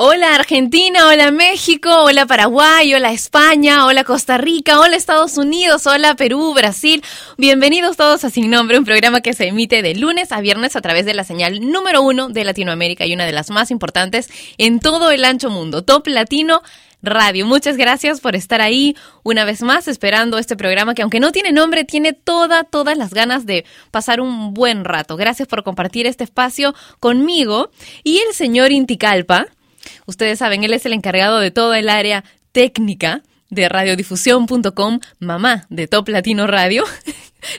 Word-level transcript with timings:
Hola 0.00 0.36
Argentina, 0.36 1.08
hola 1.08 1.32
México, 1.32 1.90
hola 2.04 2.24
Paraguay, 2.24 2.94
hola 2.94 3.10
España, 3.10 3.84
hola 3.84 4.04
Costa 4.04 4.38
Rica, 4.38 4.78
hola 4.78 4.94
Estados 4.94 5.36
Unidos, 5.36 5.88
hola 5.88 6.14
Perú, 6.14 6.54
Brasil. 6.54 7.02
Bienvenidos 7.36 7.96
todos 7.96 8.22
a 8.22 8.30
Sin 8.30 8.48
Nombre, 8.48 8.78
un 8.78 8.84
programa 8.84 9.22
que 9.22 9.32
se 9.32 9.48
emite 9.48 9.82
de 9.82 9.96
lunes 9.96 10.30
a 10.30 10.40
viernes 10.40 10.76
a 10.76 10.82
través 10.82 11.04
de 11.04 11.14
la 11.14 11.24
señal 11.24 11.68
número 11.72 12.00
uno 12.00 12.28
de 12.28 12.44
Latinoamérica 12.44 13.06
y 13.06 13.12
una 13.12 13.26
de 13.26 13.32
las 13.32 13.50
más 13.50 13.72
importantes 13.72 14.30
en 14.56 14.78
todo 14.78 15.10
el 15.10 15.24
ancho 15.24 15.50
mundo, 15.50 15.82
Top 15.82 16.06
Latino 16.06 16.62
Radio. 17.02 17.44
Muchas 17.44 17.76
gracias 17.76 18.20
por 18.20 18.36
estar 18.36 18.60
ahí 18.60 18.94
una 19.24 19.44
vez 19.44 19.62
más 19.62 19.88
esperando 19.88 20.38
este 20.38 20.56
programa 20.56 20.94
que 20.94 21.02
aunque 21.02 21.18
no 21.18 21.32
tiene 21.32 21.50
nombre, 21.50 21.82
tiene 21.82 22.12
toda, 22.12 22.62
todas 22.62 22.96
las 22.96 23.12
ganas 23.12 23.46
de 23.46 23.64
pasar 23.90 24.20
un 24.20 24.54
buen 24.54 24.84
rato. 24.84 25.16
Gracias 25.16 25.48
por 25.48 25.64
compartir 25.64 26.06
este 26.06 26.22
espacio 26.22 26.72
conmigo 27.00 27.72
y 28.04 28.18
el 28.18 28.32
señor 28.32 28.70
Inticalpa 28.70 29.48
Ustedes 30.06 30.38
saben, 30.38 30.64
él 30.64 30.72
es 30.72 30.86
el 30.86 30.92
encargado 30.92 31.38
de 31.38 31.50
toda 31.50 31.78
el 31.78 31.88
área 31.88 32.24
técnica 32.52 33.22
de 33.50 33.68
radiodifusión.com, 33.68 35.00
mamá 35.18 35.66
de 35.68 35.86
Top 35.86 36.08
Latino 36.08 36.46
Radio. 36.46 36.84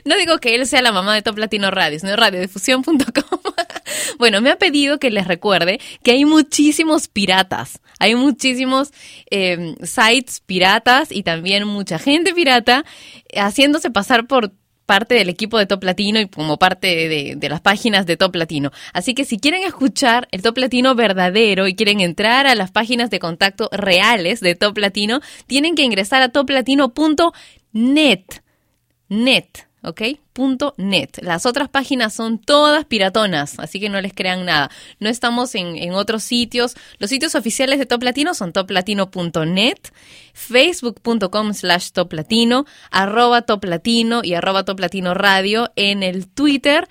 No 0.04 0.14
digo 0.18 0.36
que 0.40 0.54
él 0.54 0.66
sea 0.66 0.82
la 0.82 0.92
mamá 0.92 1.14
de 1.14 1.22
Top 1.22 1.38
Latino 1.38 1.70
Radio, 1.70 1.98
sino 1.98 2.14
radiodifusión.com. 2.14 3.00
Bueno, 4.18 4.42
me 4.42 4.50
ha 4.50 4.56
pedido 4.56 4.98
que 4.98 5.10
les 5.10 5.26
recuerde 5.26 5.80
que 6.04 6.10
hay 6.10 6.26
muchísimos 6.26 7.08
piratas, 7.08 7.80
hay 7.98 8.14
muchísimos 8.14 8.92
eh, 9.30 9.74
sites 9.82 10.40
piratas 10.40 11.10
y 11.10 11.22
también 11.22 11.66
mucha 11.66 11.98
gente 11.98 12.34
pirata 12.34 12.84
haciéndose 13.34 13.90
pasar 13.90 14.26
por 14.26 14.52
parte 14.90 15.14
del 15.14 15.28
equipo 15.28 15.56
de 15.56 15.66
Top 15.66 15.84
Latino 15.84 16.18
y 16.18 16.26
como 16.26 16.58
parte 16.58 17.08
de, 17.38 17.48
las 17.48 17.60
páginas 17.60 18.06
de 18.06 18.16
Top 18.16 18.34
Latino. 18.34 18.72
Así 18.92 19.14
que 19.14 19.24
si 19.24 19.38
quieren 19.38 19.62
escuchar 19.62 20.26
el 20.32 20.42
Top 20.42 20.58
Latino 20.58 20.96
verdadero 20.96 21.68
y 21.68 21.76
quieren 21.76 22.00
entrar 22.00 22.48
a 22.48 22.56
las 22.56 22.72
páginas 22.72 23.08
de 23.08 23.20
contacto 23.20 23.68
reales 23.70 24.40
de 24.40 24.56
Top 24.56 24.76
Latino, 24.78 25.20
tienen 25.46 25.76
que 25.76 25.84
ingresar 25.84 26.22
a 26.22 26.30
toplatino.net. 26.30 28.24
Net. 29.08 29.69
¿Ok? 29.82 30.02
Punto 30.32 30.74
.net. 30.76 31.18
Las 31.22 31.46
otras 31.46 31.68
páginas 31.68 32.14
son 32.14 32.38
todas 32.38 32.84
piratonas, 32.84 33.58
así 33.58 33.80
que 33.80 33.88
no 33.88 34.00
les 34.00 34.12
crean 34.12 34.44
nada. 34.44 34.70
No 34.98 35.08
estamos 35.08 35.54
en, 35.54 35.92
otros 35.92 36.22
sitios. 36.22 36.74
Los 36.98 37.10
sitios 37.10 37.34
oficiales 37.34 37.78
de 37.78 37.86
Top 37.86 38.02
Latino 38.02 38.34
son 38.34 38.52
toplatino.net, 38.52 39.78
facebook.com 40.32 41.54
slash 41.54 41.90
toplatino, 41.90 42.66
arroba 42.90 43.42
toplatino 43.42 44.20
y 44.22 44.34
arroba 44.34 44.64
toplatino 44.64 45.14
radio 45.14 45.70
en 45.76 46.02
el 46.02 46.28
Twitter. 46.28 46.88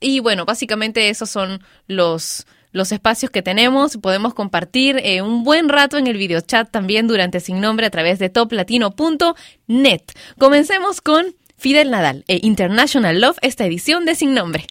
Y 0.00 0.20
bueno, 0.20 0.44
básicamente 0.44 1.08
esos 1.08 1.30
son 1.30 1.62
los 1.86 2.46
los 2.72 2.90
espacios 2.90 3.30
que 3.30 3.42
tenemos. 3.42 3.98
Podemos 3.98 4.34
compartir 4.34 4.98
eh, 5.04 5.22
un 5.22 5.44
buen 5.44 5.68
rato 5.68 5.98
en 5.98 6.06
el 6.06 6.16
video 6.16 6.40
chat 6.40 6.70
también 6.70 7.06
durante 7.06 7.40
Sin 7.40 7.60
Nombre 7.60 7.86
a 7.86 7.90
través 7.90 8.18
de 8.18 8.30
toplatino.net. 8.30 10.02
Comencemos 10.38 11.00
con 11.00 11.36
Fidel 11.62 11.92
Nadal 11.92 12.24
e 12.26 12.40
International 12.42 13.20
Love, 13.20 13.38
esta 13.40 13.64
edición 13.64 14.04
de 14.04 14.16
Sin 14.16 14.34
Nombre. 14.34 14.66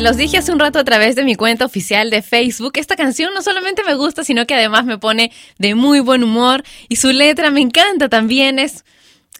Los 0.00 0.16
dije 0.16 0.38
hace 0.38 0.50
un 0.50 0.58
rato 0.58 0.78
a 0.78 0.84
través 0.84 1.14
de 1.14 1.24
mi 1.24 1.34
cuenta 1.34 1.66
oficial 1.66 2.08
de 2.08 2.22
Facebook. 2.22 2.72
Esta 2.76 2.96
canción 2.96 3.34
no 3.34 3.42
solamente 3.42 3.84
me 3.84 3.94
gusta, 3.94 4.24
sino 4.24 4.46
que 4.46 4.54
además 4.54 4.86
me 4.86 4.96
pone 4.96 5.30
de 5.58 5.74
muy 5.74 6.00
buen 6.00 6.24
humor 6.24 6.64
y 6.88 6.96
su 6.96 7.12
letra 7.12 7.50
me 7.50 7.60
encanta 7.60 8.08
también. 8.08 8.58
Es, 8.58 8.86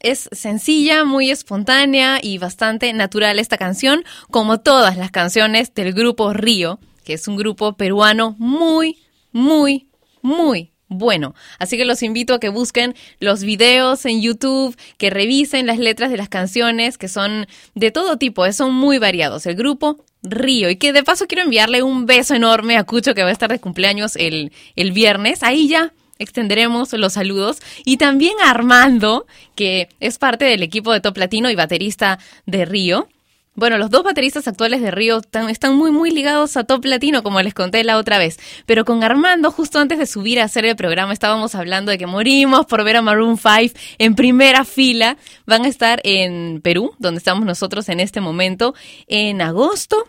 es 0.00 0.28
sencilla, 0.32 1.04
muy 1.04 1.30
espontánea 1.30 2.18
y 2.22 2.36
bastante 2.36 2.92
natural 2.92 3.38
esta 3.38 3.56
canción, 3.56 4.04
como 4.30 4.60
todas 4.60 4.98
las 4.98 5.10
canciones 5.10 5.72
del 5.72 5.94
grupo 5.94 6.34
Río, 6.34 6.78
que 7.04 7.14
es 7.14 7.26
un 7.26 7.36
grupo 7.36 7.78
peruano 7.78 8.36
muy, 8.38 8.98
muy, 9.32 9.88
muy 10.20 10.72
bueno. 10.88 11.34
Así 11.58 11.78
que 11.78 11.86
los 11.86 12.02
invito 12.02 12.34
a 12.34 12.40
que 12.40 12.50
busquen 12.50 12.94
los 13.18 13.44
videos 13.44 14.04
en 14.04 14.20
YouTube, 14.20 14.76
que 14.98 15.08
revisen 15.08 15.66
las 15.66 15.78
letras 15.78 16.10
de 16.10 16.18
las 16.18 16.28
canciones, 16.28 16.98
que 16.98 17.08
son 17.08 17.46
de 17.74 17.90
todo 17.90 18.18
tipo, 18.18 18.44
eh, 18.44 18.52
son 18.52 18.74
muy 18.74 18.98
variados. 18.98 19.46
El 19.46 19.54
grupo 19.54 20.04
Río. 20.22 20.70
Y 20.70 20.76
que 20.76 20.92
de 20.92 21.02
paso 21.02 21.26
quiero 21.26 21.44
enviarle 21.44 21.82
un 21.82 22.06
beso 22.06 22.34
enorme 22.34 22.76
a 22.76 22.84
Cucho 22.84 23.14
que 23.14 23.22
va 23.22 23.30
a 23.30 23.32
estar 23.32 23.50
de 23.50 23.60
cumpleaños 23.60 24.16
el, 24.16 24.52
el 24.76 24.92
viernes. 24.92 25.42
Ahí 25.42 25.68
ya 25.68 25.92
extenderemos 26.18 26.92
los 26.92 27.14
saludos. 27.14 27.58
Y 27.84 27.96
también 27.96 28.34
a 28.44 28.50
Armando, 28.50 29.26
que 29.56 29.88
es 29.98 30.18
parte 30.18 30.44
del 30.44 30.62
equipo 30.62 30.92
de 30.92 31.00
Top 31.00 31.16
Latino 31.16 31.50
y 31.50 31.56
baterista 31.56 32.18
de 32.46 32.64
Río. 32.64 33.08
Bueno, 33.56 33.78
los 33.78 33.90
dos 33.90 34.04
bateristas 34.04 34.46
actuales 34.46 34.80
de 34.80 34.92
Río 34.92 35.20
están, 35.50 35.76
muy, 35.76 35.90
muy 35.90 36.10
ligados 36.12 36.56
a 36.56 36.64
Top 36.64 36.84
Latino, 36.84 37.24
como 37.24 37.42
les 37.42 37.52
conté 37.52 37.82
la 37.82 37.98
otra 37.98 38.16
vez. 38.16 38.38
Pero 38.64 38.84
con 38.84 39.02
Armando, 39.02 39.50
justo 39.50 39.80
antes 39.80 39.98
de 39.98 40.06
subir 40.06 40.40
a 40.40 40.44
hacer 40.44 40.64
el 40.64 40.76
programa, 40.76 41.12
estábamos 41.12 41.54
hablando 41.56 41.90
de 41.90 41.98
que 41.98 42.06
morimos 42.06 42.66
por 42.66 42.84
ver 42.84 42.96
a 42.96 43.02
Maroon 43.02 43.36
5 43.36 43.78
en 43.98 44.14
primera 44.14 44.64
fila. 44.64 45.16
Van 45.46 45.64
a 45.64 45.68
estar 45.68 46.00
en 46.04 46.60
Perú, 46.62 46.92
donde 46.98 47.18
estamos 47.18 47.44
nosotros 47.44 47.88
en 47.88 47.98
este 47.98 48.20
momento, 48.20 48.74
en 49.08 49.42
agosto. 49.42 50.08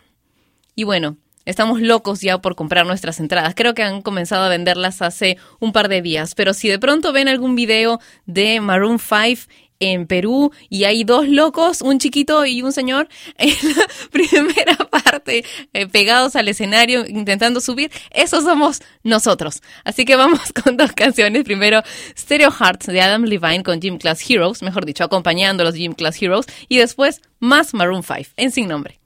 Y 0.75 0.83
bueno, 0.83 1.17
Estamos 1.43 1.81
locos 1.81 2.21
ya 2.21 2.37
por 2.37 2.55
comprar 2.55 2.85
nuestras 2.85 3.19
entradas. 3.19 3.55
Creo 3.55 3.73
que 3.73 3.81
han 3.81 4.03
comenzado 4.03 4.43
a 4.43 4.49
venderlas 4.49 5.01
hace 5.01 5.37
un 5.59 5.73
par 5.73 5.89
de 5.89 6.03
días. 6.03 6.35
Pero 6.35 6.53
si 6.53 6.69
de 6.69 6.77
pronto 6.77 7.11
ven 7.13 7.27
algún 7.27 7.55
video 7.55 7.99
de 8.27 8.61
Maroon 8.61 8.99
5 8.99 9.51
en 9.81 10.07
Perú 10.07 10.51
y 10.69 10.85
hay 10.85 11.03
dos 11.03 11.27
locos, 11.27 11.81
un 11.81 11.99
chiquito 11.99 12.45
y 12.45 12.61
un 12.61 12.71
señor, 12.71 13.09
en 13.37 13.55
la 13.75 13.85
primera 14.11 14.75
parte 14.75 15.43
eh, 15.73 15.87
pegados 15.87 16.35
al 16.37 16.47
escenario 16.47 17.05
intentando 17.05 17.59
subir, 17.59 17.91
esos 18.11 18.43
somos 18.45 18.81
nosotros. 19.03 19.61
Así 19.83 20.05
que 20.05 20.15
vamos 20.15 20.53
con 20.63 20.77
dos 20.77 20.93
canciones. 20.93 21.43
Primero, 21.43 21.81
Stereo 22.17 22.51
Hearts 22.51 22.85
de 22.85 23.01
Adam 23.01 23.23
Levine 23.23 23.63
con 23.63 23.81
Gym 23.81 23.97
Class 23.97 24.21
Heroes, 24.29 24.61
mejor 24.61 24.85
dicho, 24.85 25.03
acompañando 25.03 25.63
a 25.63 25.65
los 25.65 25.75
Gym 25.75 25.93
Class 25.93 26.21
Heroes. 26.21 26.45
Y 26.69 26.77
después, 26.77 27.21
más 27.39 27.73
Maroon 27.73 28.03
5 28.03 28.31
en 28.37 28.51
Sin 28.51 28.67
Nombre. 28.67 28.99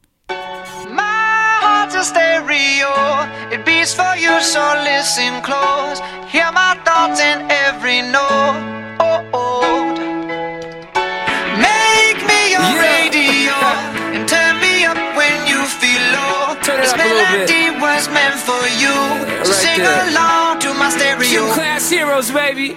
Melody 17.14 17.70
was 17.80 18.08
meant 18.08 18.38
for 18.48 18.62
you. 18.82 18.96
So 19.44 19.52
Right 19.52 19.62
sing 19.64 19.78
there. 19.82 20.08
along 20.10 20.58
to 20.60 20.74
my 20.74 20.90
stereo. 20.90 21.28
Gym 21.28 21.46
class 21.54 21.88
heroes, 21.90 22.30
baby. 22.30 22.76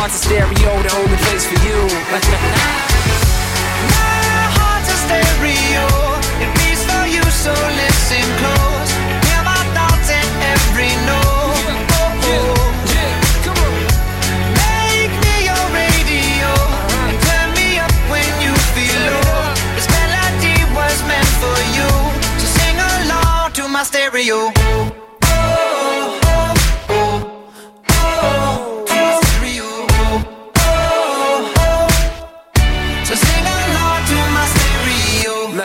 heart's 0.00 0.14
a 0.14 0.18
stereo, 0.28 0.82
the 0.82 0.94
only 0.96 1.16
place 1.28 1.44
for 1.44 1.60
you. 1.60 1.76
My 3.92 4.48
heart's 4.56 4.88
a 4.88 4.96
stereo. 5.04 5.84
It 6.40 6.48
beats 6.56 6.80
for 6.88 7.04
you, 7.04 7.20
so 7.28 7.52
listen 7.52 8.24
close. 8.40 8.96
Hear 9.28 9.44
my 9.44 9.60
thoughts 9.76 10.08
in 10.08 10.24
every 10.56 10.96
note. 11.04 11.28
Make 14.56 15.12
me 15.20 15.44
your 15.46 15.60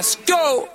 Let's 0.05 0.17
go. 0.17 0.74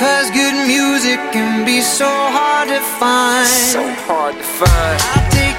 Because 0.00 0.30
good 0.30 0.66
music 0.66 1.20
can 1.30 1.66
be 1.66 1.82
so 1.82 2.08
hard 2.08 2.68
to 2.70 2.80
find. 2.80 3.46
So 3.46 3.82
hard 4.08 4.34
to 4.34 4.42
find. 4.42 5.49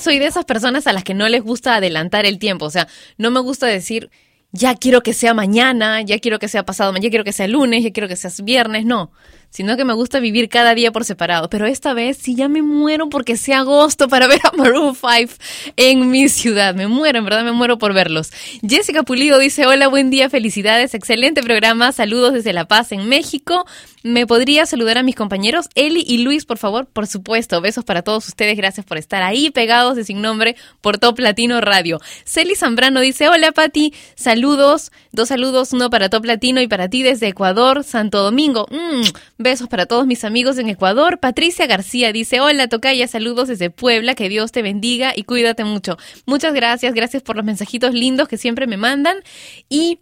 Soy 0.00 0.18
de 0.18 0.26
esas 0.26 0.44
personas 0.44 0.86
a 0.86 0.92
las 0.92 1.04
que 1.04 1.12
no 1.12 1.28
les 1.28 1.42
gusta 1.42 1.76
adelantar 1.76 2.24
el 2.24 2.38
tiempo, 2.38 2.64
o 2.64 2.70
sea, 2.70 2.88
no 3.18 3.30
me 3.30 3.40
gusta 3.40 3.66
decir, 3.66 4.10
ya 4.52 4.74
quiero 4.74 5.02
que 5.02 5.12
sea 5.12 5.34
mañana, 5.34 6.00
ya 6.00 6.18
quiero 6.18 6.38
que 6.38 6.48
sea 6.48 6.64
pasado, 6.64 6.94
ya 6.96 7.10
quiero 7.10 7.24
que 7.24 7.32
sea 7.32 7.46
lunes, 7.46 7.84
ya 7.84 7.92
quiero 7.92 8.08
que 8.08 8.16
sea 8.16 8.30
viernes, 8.42 8.86
no, 8.86 9.10
sino 9.50 9.76
que 9.76 9.84
me 9.84 9.94
gusta 9.94 10.20
vivir 10.20 10.48
cada 10.48 10.74
día 10.74 10.92
por 10.92 11.04
separado, 11.04 11.48
pero 11.48 11.66
esta 11.66 11.94
vez 11.94 12.18
sí 12.18 12.34
ya 12.34 12.48
me 12.48 12.62
muero 12.62 13.08
porque 13.08 13.36
sea 13.36 13.60
agosto 13.60 14.08
para 14.08 14.26
ver 14.28 14.40
a 14.44 14.56
Maroon 14.56 14.94
5 14.94 15.34
en 15.76 16.10
mi 16.10 16.28
ciudad, 16.28 16.74
me 16.74 16.88
muero, 16.88 17.18
en 17.18 17.24
verdad 17.24 17.44
me 17.44 17.52
muero 17.52 17.78
por 17.78 17.94
verlos. 17.94 18.30
Jessica 18.66 19.02
Pulido 19.02 19.38
dice, 19.38 19.66
hola, 19.66 19.88
buen 19.88 20.10
día, 20.10 20.30
felicidades, 20.30 20.94
excelente 20.94 21.42
programa, 21.42 21.92
saludos 21.92 22.32
desde 22.32 22.52
La 22.52 22.66
Paz 22.66 22.92
en 22.92 23.08
México, 23.08 23.66
¿me 24.02 24.26
podría 24.26 24.66
saludar 24.66 24.98
a 24.98 25.02
mis 25.02 25.14
compañeros 25.14 25.68
Eli 25.74 26.04
y 26.06 26.18
Luis, 26.18 26.44
por 26.44 26.58
favor? 26.58 26.86
Por 26.86 27.06
supuesto, 27.06 27.60
besos 27.60 27.84
para 27.84 28.02
todos 28.02 28.28
ustedes, 28.28 28.56
gracias 28.56 28.86
por 28.86 28.98
estar 28.98 29.22
ahí 29.22 29.50
pegados 29.50 29.96
de 29.96 30.04
sin 30.04 30.22
nombre 30.22 30.56
por 30.80 30.98
Top 30.98 31.18
Latino 31.18 31.60
Radio. 31.60 32.00
Celi 32.24 32.54
Zambrano 32.54 33.00
dice, 33.00 33.28
hola 33.28 33.52
Pati, 33.52 33.92
saludos, 34.14 34.92
dos 35.12 35.28
saludos, 35.28 35.72
uno 35.72 35.90
para 35.90 36.08
Top 36.08 36.24
Latino 36.24 36.60
y 36.60 36.68
para 36.68 36.88
ti 36.88 37.02
desde 37.02 37.28
Ecuador, 37.28 37.84
Santo 37.84 38.22
Domingo. 38.22 38.66
Mm, 38.70 39.35
besos 39.38 39.68
para 39.68 39.86
todos 39.86 40.06
mis 40.06 40.24
amigos 40.24 40.58
en 40.58 40.68
Ecuador. 40.68 41.18
Patricia 41.18 41.66
García 41.66 42.12
dice, 42.12 42.40
hola 42.40 42.68
Tocaya, 42.68 43.06
saludos 43.08 43.48
desde 43.48 43.70
Puebla, 43.70 44.14
que 44.14 44.28
Dios 44.28 44.52
te 44.52 44.62
bendiga 44.62 45.12
y 45.14 45.24
cuídate 45.24 45.64
mucho. 45.64 45.96
Muchas 46.26 46.54
gracias, 46.54 46.94
gracias 46.94 47.22
por 47.22 47.36
los 47.36 47.44
mensajitos 47.44 47.94
lindos 47.94 48.28
que 48.28 48.36
siempre 48.36 48.66
me 48.66 48.76
mandan 48.76 49.18
y... 49.68 50.00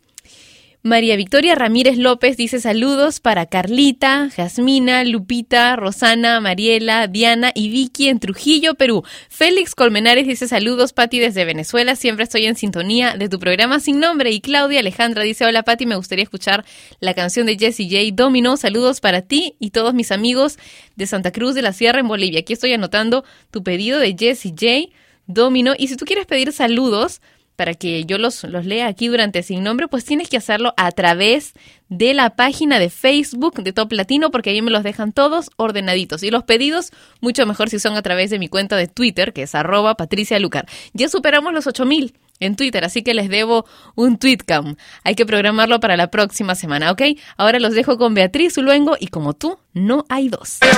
María 0.87 1.17
Victoria 1.17 1.55
Ramírez 1.55 1.97
López 1.97 2.37
dice 2.37 2.61
saludos 2.61 3.19
para 3.19 3.47
Carlita, 3.47 4.29
Jasmina, 4.29 5.03
Lupita, 5.05 5.77
Rosana, 5.77 6.43
Mariela, 6.43 7.07
Diana 7.07 7.53
y 7.55 7.71
Vicky 7.71 8.11
en 8.11 8.21
Trujillo, 8.21 8.75
Perú. 8.75 9.03
Félix 9.31 9.75
Colmenares 9.75 10.27
dice 10.27 10.47
saludos 10.47 10.93
Pati 10.93 11.21
desde 11.21 11.47
Venezuela, 11.47 11.97
siempre 11.97 12.25
estoy 12.25 12.45
en 12.45 12.57
sintonía 12.57 13.17
de 13.17 13.31
tu 13.31 13.39
programa 13.39 13.81
sin 13.81 13.99
nombre. 13.99 14.31
Y 14.31 14.43
Claudia 14.43 14.81
Alejandra 14.81 15.23
dice 15.23 15.47
hola 15.47 15.63
Pati, 15.63 15.87
me 15.87 15.97
gustaría 15.97 16.23
escuchar 16.23 16.67
la 17.01 17.15
canción 17.15 17.47
de 17.47 17.57
Jessie 17.57 17.89
J. 17.89 18.15
Domino, 18.23 18.59
saludos 18.59 19.01
para 19.01 19.23
ti 19.23 19.55
y 19.59 19.71
todos 19.71 19.95
mis 19.95 20.13
amigos 20.13 20.59
de 20.97 21.07
Santa 21.07 21.33
Cruz 21.33 21.55
de 21.55 21.63
la 21.63 21.73
Sierra 21.73 22.01
en 22.01 22.09
Bolivia. 22.09 22.41
Aquí 22.41 22.53
estoy 22.53 22.75
anotando 22.75 23.25
tu 23.51 23.63
pedido 23.63 23.99
de 23.99 24.15
Jessie 24.19 24.51
J. 24.51 24.95
Domino 25.27 25.73
y 25.79 25.89
si 25.89 25.97
tú 25.97 26.05
quieres 26.05 26.27
pedir 26.27 26.53
saludos, 26.53 27.23
para 27.57 27.75
que 27.75 28.05
yo 28.05 28.19
los, 28.19 28.45
los 28.45 28.67
lea 28.67 28.87
aquí 28.87 29.09
durante 29.09 29.43
Sin 29.43 29.63
Nombre, 29.63 29.89
pues 29.89 30.05
tienes 30.05 30.29
que 30.29 30.37
hacerlo 30.37 30.75
a 30.77 30.91
través 30.93 31.55
de 31.89 32.15
la 32.15 32.31
página 32.37 32.79
de 32.79 32.91
Facebook 32.91 33.63
de 33.63 33.73
Top 33.73 33.93
Latino, 33.93 34.31
porque 34.31 34.51
ahí 34.51 34.63
me 34.63 34.71
los 34.71 34.83
dejan 34.83 35.13
todos 35.13 35.51
ordenaditos. 35.57 36.23
Y 36.23 36.31
los 36.31 36.45
pedidos, 36.45 36.91
mucho 37.21 37.47
mejor 37.47 37.71
si 37.71 37.79
son 37.79 37.97
a 37.97 38.03
través 38.03 38.31
de 38.31 38.39
mi 38.39 38.49
cuenta 38.49 38.77
de 38.77 38.89
Twitter, 38.89 39.33
que 39.33 39.43
es 39.43 39.55
arroba 39.55 39.97
Patricia 39.97 40.39
Lucar. 40.39 40.67
Ya 40.93 41.09
superamos 41.09 41.53
los 41.53 41.67
8000 41.67 42.15
en 42.41 42.57
Twitter, 42.57 42.85
así 42.85 43.03
que 43.03 43.15
les 43.15 43.29
debo 43.29 43.65
un 43.95 44.19
tweetcam. 44.19 44.77
Hay 45.05 45.15
que 45.15 45.25
programarlo 45.25 45.79
para 45.81 45.97
la 45.97 46.11
próxima 46.11 46.55
semana, 46.55 46.91
¿ok? 46.91 47.03
Ahora 47.37 47.61
los 47.61 47.75
dejo 47.75 47.97
con 47.97 48.15
Beatriz 48.15 48.59
Uluengo 48.59 48.97
y 48.99 49.07
como 49.09 49.35
tú, 49.35 49.59
no 49.73 50.05
hay 50.09 50.29
dos. 50.29 50.59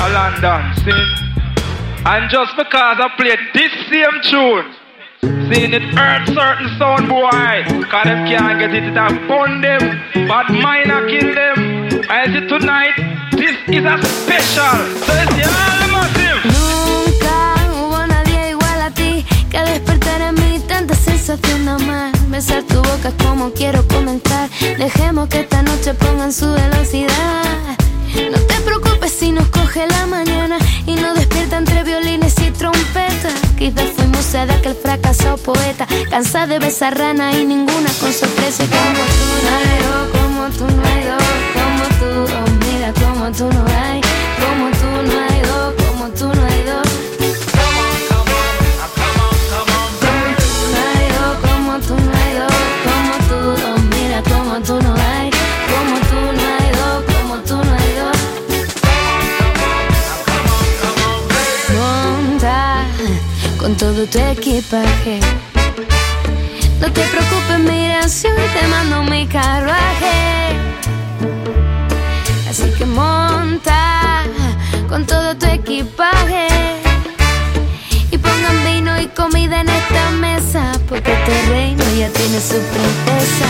A 0.00 0.08
London, 0.08 0.74
see? 0.84 1.04
And 2.04 2.28
just 2.30 2.56
because 2.56 2.98
I 2.98 3.08
play 3.16 3.36
this 3.54 3.72
same 3.88 4.20
tune, 4.28 4.66
seeing 5.48 5.72
it 5.72 5.82
hurt 5.94 6.26
certain 6.28 6.68
sound 6.78 7.08
boy, 7.08 7.86
cause 7.88 8.04
them 8.04 8.26
can't 8.26 8.58
get 8.58 8.74
it, 8.74 8.84
it 8.84 9.28
fun 9.28 9.60
them, 9.60 10.00
but 10.26 10.50
mine 10.50 10.90
a 10.90 11.06
kill 11.06 11.34
them. 11.34 12.02
I 12.10 12.26
see 12.26 12.46
tonight, 12.48 12.96
this 13.32 13.56
is 13.68 13.84
a 13.84 13.96
special, 14.02 14.78
so 15.06 15.12
it's 15.22 15.36
the 15.36 15.88
massive. 15.94 16.42
Nunca 16.50 17.36
hubo 17.70 18.06
nadie 18.06 18.50
igual 18.50 18.80
a 18.82 18.90
ti 18.90 19.24
que 19.50 19.60
despertar 19.60 20.20
en 20.20 20.34
mí 20.34 20.60
tanta 20.66 20.94
sensación 20.94 21.64
de 21.64 21.70
amar. 21.70 22.12
Besar 22.28 22.62
tu 22.64 22.76
boca 22.76 23.08
es 23.08 23.14
como 23.24 23.52
quiero 23.52 23.86
comenzar. 23.86 24.48
Dejemos 24.78 25.28
que 25.28 25.40
esta 25.40 25.62
noche 25.62 25.94
pongan 25.94 26.32
su 26.32 26.50
velocidad. 26.52 27.76
No 28.30 28.38
te 28.38 28.54
preocupes 28.60 28.91
si 29.22 29.30
nos 29.30 29.46
coge 29.50 29.86
la 29.86 30.04
mañana 30.06 30.58
y 30.84 30.96
nos 30.96 31.14
despierta 31.14 31.56
entre 31.58 31.84
violines 31.84 32.34
y 32.40 32.50
trompetas. 32.50 33.34
Quizás 33.56 33.90
fuimos 33.94 34.32
de 34.32 34.40
aquel 34.40 34.74
fracasado 34.74 35.36
poeta, 35.36 35.86
cansada 36.10 36.48
de 36.48 36.58
besar 36.58 36.98
rana 36.98 37.32
y 37.32 37.44
ninguna 37.44 37.90
con 38.00 38.12
sorpresa. 38.12 38.64
Como 38.76 39.02
tú 39.18 39.26
no 39.46 40.18
como 40.18 40.42
tú 40.58 40.64
no 40.76 40.82
hay 40.90 41.04
dos, 41.10 41.30
como 41.56 41.84
tú, 42.00 42.10
oh, 42.34 42.48
mira 42.66 42.92
como 43.00 43.30
tú 43.30 43.44
no 43.56 43.64
hay, 43.80 44.00
No 64.72 64.80
te 66.90 67.02
preocupes, 67.02 67.58
mira, 67.58 68.08
si 68.08 68.26
hoy 68.26 68.48
te 68.58 68.66
mando 68.68 69.02
mi 69.02 69.26
carruaje. 69.26 70.56
Así 72.48 72.72
que 72.78 72.86
monta 72.86 74.22
con 74.88 75.04
todo 75.04 75.36
tu 75.36 75.44
equipaje. 75.44 76.46
Y 78.10 78.16
pongan 78.16 78.64
vino 78.64 78.98
y 78.98 79.08
comida 79.08 79.60
en 79.60 79.68
esta 79.68 80.08
mesa, 80.12 80.72
porque 80.88 81.12
este 81.12 81.48
reino 81.50 81.84
ya 81.98 82.08
tiene 82.08 82.40
su 82.40 82.56
princesa. 82.56 83.48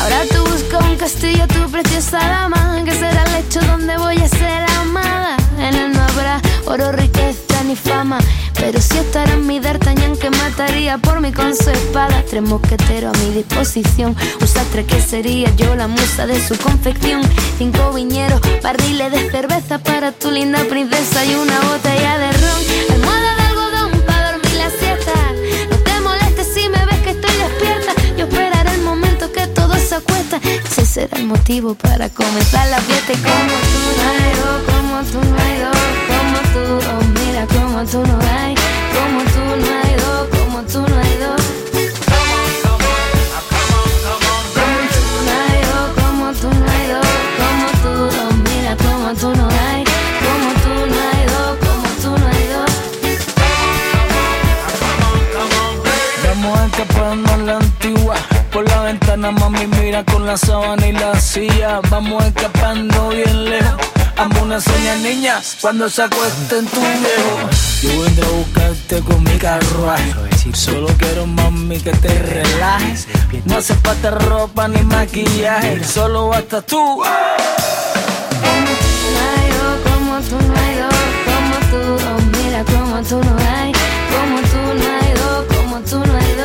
Ahora 0.00 0.20
tú 0.30 0.44
buscas 0.44 0.82
un 0.84 0.96
castillo, 0.96 1.46
tu 1.46 1.70
preciosa 1.70 2.18
dama, 2.18 2.82
que 2.84 2.92
será 2.92 3.24
el 3.24 3.32
lecho 3.32 3.60
donde 3.62 3.96
voy 3.96 4.18
a 4.18 4.28
ser 4.28 4.70
amada. 4.82 5.38
En 5.58 5.74
él 5.74 5.92
no 5.92 6.02
habrá 6.02 6.42
oro, 6.66 6.92
riqueza 6.92 7.49
ni 7.62 7.76
fama, 7.76 8.18
pero 8.54 8.80
sí 8.80 8.98
estará 8.98 9.36
mi 9.36 9.60
D'Artagnan 9.60 10.16
que 10.16 10.30
mataría 10.30 10.98
por 10.98 11.20
mí 11.20 11.32
con 11.32 11.54
su 11.56 11.70
espada. 11.70 12.24
Tres 12.28 12.42
mosqueteros 12.42 13.14
a 13.14 13.18
mi 13.22 13.34
disposición, 13.34 14.16
un 14.40 14.46
sastre 14.46 14.84
que 14.84 15.00
sería 15.00 15.54
yo 15.56 15.74
la 15.74 15.88
musa 15.88 16.26
de 16.26 16.40
su 16.40 16.56
confección. 16.58 17.22
Cinco 17.58 17.92
viñeros, 17.92 18.40
barriles 18.62 19.12
de 19.12 19.30
cerveza 19.30 19.78
para 19.78 20.12
tu 20.12 20.30
linda 20.30 20.60
princesa 20.68 21.24
y 21.24 21.34
una 21.34 21.60
botella 21.60 22.18
de 22.18 22.32
ron. 22.32 22.60
Almohada 22.94 23.39
será 30.90 31.18
el 31.18 31.26
motivo 31.26 31.76
para 31.76 32.08
comenzar 32.08 32.66
la 32.68 32.80
fiesta. 32.80 33.12
Y 33.12 33.16
como 33.16 33.56
tú 33.72 33.80
no 33.96 34.10
hay 34.10 34.34
dos, 34.42 34.62
como 34.66 35.02
tú 35.04 35.20
no 35.30 35.36
hay 35.40 35.58
dos, 35.60 35.76
como 36.10 36.38
tú, 36.52 36.62
oh 36.90 37.02
mira 37.20 37.46
como 37.46 37.84
tú 37.84 37.98
no 38.04 38.18
hay, 38.28 38.54
como 38.92 39.22
tú 39.22 39.56
no 39.60 39.74
hay 39.74 39.79
con 60.04 60.26
la 60.26 60.36
sábana 60.36 60.86
y 60.86 60.92
la 60.92 61.18
silla. 61.20 61.80
Vamos 61.90 62.24
escapando 62.24 63.08
bien 63.10 63.44
lejos. 63.50 63.74
Amo 64.16 64.42
una 64.42 64.60
seña 64.60 64.96
niña 64.96 65.40
cuando 65.60 65.88
se 65.88 66.02
acuesta 66.02 66.58
en 66.58 66.66
tu 66.66 66.80
viejo. 66.80 67.48
Yo 67.82 68.02
vendré 68.02 68.26
a 68.26 68.28
buscarte 68.30 69.00
con 69.00 69.22
mi 69.24 69.38
carruaje. 69.38 70.12
Solo 70.52 70.88
quiero, 70.98 71.26
mami, 71.26 71.80
que 71.80 71.92
te 71.92 72.18
relajes. 72.18 73.08
No 73.44 73.56
hace 73.58 73.74
falta 73.76 74.10
ropa 74.10 74.68
ni 74.68 74.82
maquillaje. 74.82 75.82
Solo 75.84 76.28
basta 76.28 76.60
tú. 76.62 76.76
No 76.76 77.04
hay 79.32 79.50
dos, 79.58 79.80
como 79.84 80.20
tú 80.20 80.36
no 80.46 80.54
hay 80.60 80.76
dos, 80.76 80.94
como 81.26 81.56
tú, 81.70 81.80
oh 82.06 82.20
mira 82.36 82.64
como 82.64 83.02
tú 83.02 83.18
no 83.24 83.36
hay, 83.38 83.72
como 84.12 84.40
tú 84.50 84.60
no 84.80 84.88
hay 85.00 85.12
dos, 85.14 85.44
como 85.56 85.80
tú 85.80 85.98
no 85.98 86.18
hay 86.18 86.32
dos. 86.34 86.39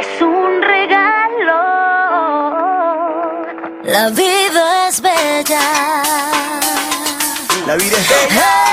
Es 0.00 0.22
un 0.22 0.62
regalo. 0.62 1.60
La 3.84 4.10
vida 4.10 4.88
es 4.88 5.00
bella. 5.00 5.60
La 7.66 7.76
vida 7.76 7.96
es 7.98 8.08
bella. 8.08 8.68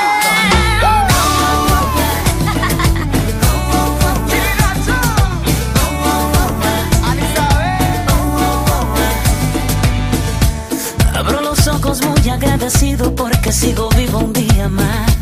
Abro 11.13 11.41
los 11.41 11.67
ojos 11.67 12.01
muy 12.05 12.29
agradecido 12.29 13.15
porque 13.15 13.51
sigo 13.51 13.89
vivo 13.97 14.19
un 14.19 14.33
día 14.33 14.69
más. 14.69 15.14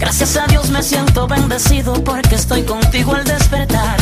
Gracias 0.00 0.34
a 0.38 0.46
Dios 0.46 0.70
me 0.70 0.82
siento 0.82 1.26
bendecido 1.26 1.92
porque 2.02 2.34
estoy 2.34 2.62
contigo 2.62 3.14
al 3.14 3.24
despertar. 3.24 3.98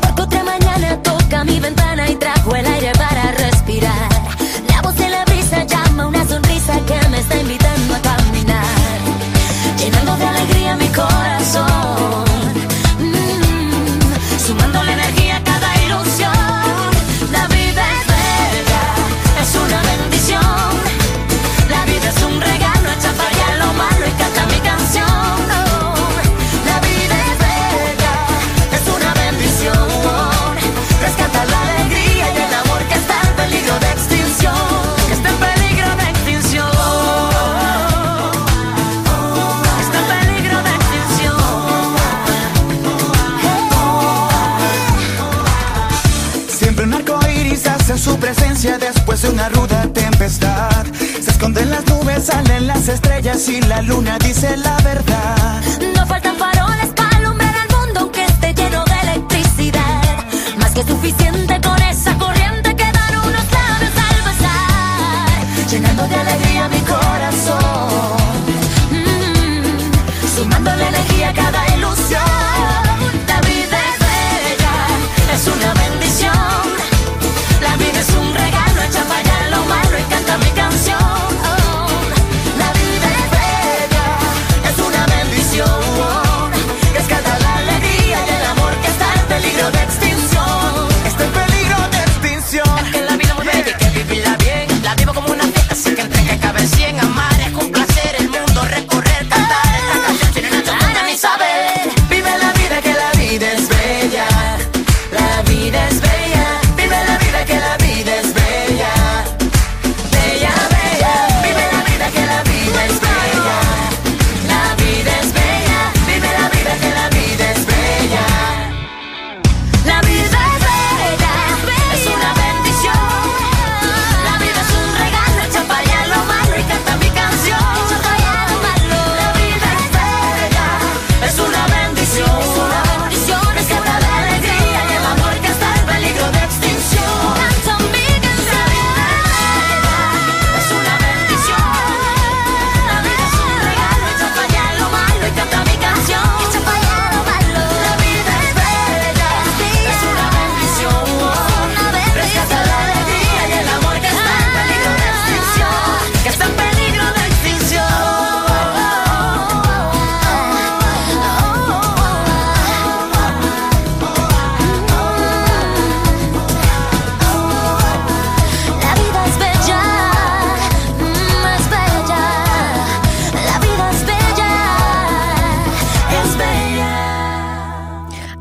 Porque 0.00 0.22
otra 0.22 0.42
mañana 0.42 1.00
toca 1.04 1.44
mi 1.44 1.60
ventana 1.60 2.10
y 2.10 2.16
trajo 2.16 2.56
el 2.56 2.66
aire 2.66 2.90
para 2.98 3.30
respirar. 3.30 4.08
La 4.68 4.82
voz 4.82 4.96
de 4.96 5.08
la 5.08 5.24
brisa 5.24 5.62
llama 5.62 6.08
una 6.08 6.26
sonrisa 6.26 6.80
que 6.84 7.05
luna 53.86 54.18
dice 54.18 54.35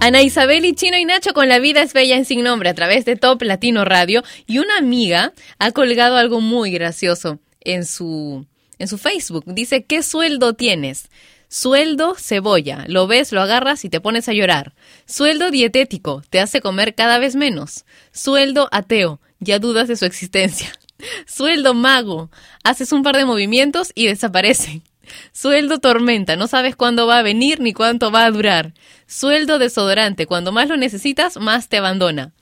Ana 0.06 0.22
Isabel 0.22 0.66
y 0.66 0.76
Chino 0.76 0.98
y 1.00 1.04
Nacho 1.04 1.34
con 1.34 1.50
La 1.50 1.58
vida 1.58 1.82
es 1.82 1.94
bella 1.94 2.16
en 2.16 2.26
sin 2.26 2.44
nombre 2.44 2.70
a 2.70 2.76
través 2.76 3.06
de 3.06 3.16
Top 3.16 3.42
Latino 3.42 3.86
Radio 3.86 4.24
y 4.46 4.60
una 4.60 4.78
amiga 4.78 5.34
ha 5.58 5.72
colgado 5.72 6.18
algo 6.18 6.42
muy 6.42 6.70
gracioso 6.70 7.40
en 7.62 7.86
su 7.86 8.46
en 8.78 8.88
su 8.88 9.00
Facebook. 9.00 9.46
Dice, 9.48 9.84
"¿Qué 9.84 10.04
sueldo 10.04 10.54
tienes?" 10.54 11.10
Sueldo 11.48 12.14
cebolla, 12.20 12.86
lo 12.88 13.08
ves, 13.08 13.32
lo 13.32 13.42
agarras 13.42 13.84
y 13.84 13.90
te 13.90 14.00
pones 14.00 14.30
a 14.30 14.34
llorar. 14.34 14.76
Sueldo 15.08 15.50
dietético, 15.50 16.22
te 16.30 16.40
hace 16.40 16.62
comer 16.62 16.94
cada 16.94 17.18
vez 17.18 17.36
menos. 17.36 17.84
Sueldo 18.12 18.70
ateo, 18.72 19.20
ya 19.40 19.58
dudas 19.58 19.88
de 19.88 19.96
su 19.96 20.06
existencia. 20.06 20.72
Sueldo 21.26 21.74
mago, 21.74 22.30
haces 22.64 22.92
un 22.92 23.02
par 23.02 23.18
de 23.18 23.26
movimientos 23.26 23.92
y 23.96 24.06
desaparecen. 24.06 24.84
Sueldo 25.32 25.80
tormenta, 25.80 26.36
no 26.36 26.48
sabes 26.48 26.76
cuándo 26.76 27.08
va 27.08 27.20
a 27.20 27.24
venir 27.24 27.60
ni 27.60 27.74
cuánto 27.74 28.12
va 28.12 28.26
a 28.26 28.32
durar. 28.32 28.74
Sueldo 29.08 29.60
desodorante, 29.60 30.26
cuando 30.26 30.52
más 30.52 30.70
lo 30.70 30.78
necesitas, 30.78 31.38
más 31.38 31.70
te 31.70 31.78
abandona. 31.78 32.34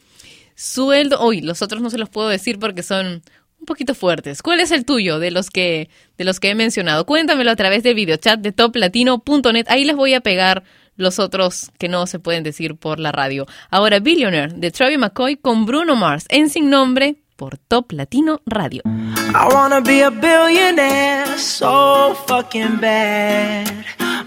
Sueldo, 0.55 1.25
uy, 1.25 1.41
los 1.41 1.61
otros 1.61 1.81
no 1.81 1.89
se 1.89 1.97
los 1.97 2.09
puedo 2.09 2.29
decir 2.29 2.59
porque 2.59 2.83
son 2.83 3.23
un 3.59 3.65
poquito 3.65 3.95
fuertes. 3.95 4.41
¿Cuál 4.41 4.59
es 4.59 4.71
el 4.71 4.85
tuyo 4.85 5.19
de 5.19 5.31
los 5.31 5.49
que 5.49 5.89
de 6.17 6.25
los 6.25 6.39
que 6.39 6.49
he 6.49 6.55
mencionado? 6.55 7.05
Cuéntamelo 7.05 7.49
a 7.49 7.55
través 7.55 7.81
del 7.81 7.95
videochat 7.95 8.39
de 8.39 8.51
toplatino.net. 8.51 9.65
Ahí 9.69 9.85
les 9.85 9.95
voy 9.95 10.13
a 10.13 10.21
pegar 10.21 10.63
los 10.95 11.17
otros 11.17 11.71
que 11.79 11.87
no 11.87 12.05
se 12.05 12.19
pueden 12.19 12.43
decir 12.43 12.75
por 12.75 12.99
la 12.99 13.11
radio. 13.11 13.47
Ahora 13.69 13.99
Billionaire 13.99 14.53
de 14.53 14.69
Travis 14.69 14.99
McCoy 14.99 15.37
con 15.37 15.65
Bruno 15.65 15.95
Mars 15.95 16.25
en 16.29 16.49
sin 16.49 16.69
nombre 16.69 17.22
por 17.35 17.57
Top 17.67 17.91
Latino 17.91 18.41
Radio. 18.45 18.81
I 18.85 19.49
wanna 19.51 19.81
be 19.81 20.01
a 20.01 20.11
billionaire 20.11 21.37
so 21.37 22.15
fucking 22.27 22.77
bad. 22.77 23.85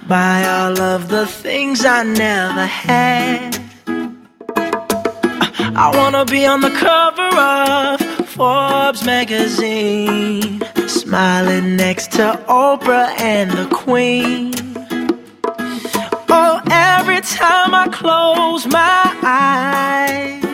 Buy 0.08 0.44
all 0.46 0.80
of 0.80 1.08
the 1.08 1.26
things 1.26 1.84
I 1.84 2.02
never 2.04 2.66
had. 2.66 3.58
I 5.78 5.90
wanna 5.94 6.24
be 6.24 6.46
on 6.46 6.60
the 6.60 6.70
cover 6.70 7.30
of 7.36 8.00
Forbes 8.28 9.04
magazine, 9.04 10.62
smiling 10.86 11.76
next 11.76 12.12
to 12.12 12.38
Oprah 12.48 13.08
and 13.20 13.50
the 13.50 13.66
Queen. 13.74 14.54
Oh, 16.28 16.60
every 16.70 17.20
time 17.20 17.74
I 17.74 17.88
close 17.90 18.66
my 18.66 19.02
eyes, 19.22 20.45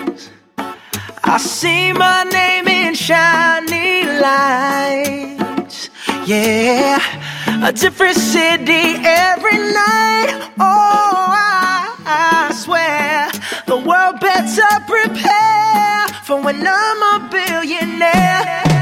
I 1.24 1.38
see 1.38 1.92
my 1.92 2.24
name 2.24 2.66
in 2.66 2.94
shiny 2.94 4.04
lights. 4.20 5.88
Yeah, 6.26 6.98
a 7.64 7.72
different 7.72 8.16
city 8.16 8.96
every 9.04 9.58
night. 9.58 10.50
Oh, 10.58 11.26
I, 11.30 11.94
I 12.04 12.52
swear 12.54 13.30
the 13.66 13.76
world 13.76 14.20
better 14.20 14.84
prepare 14.86 16.08
for 16.24 16.42
when 16.42 16.66
I'm 16.66 17.02
a 17.14 17.28
billionaire. 17.30 18.81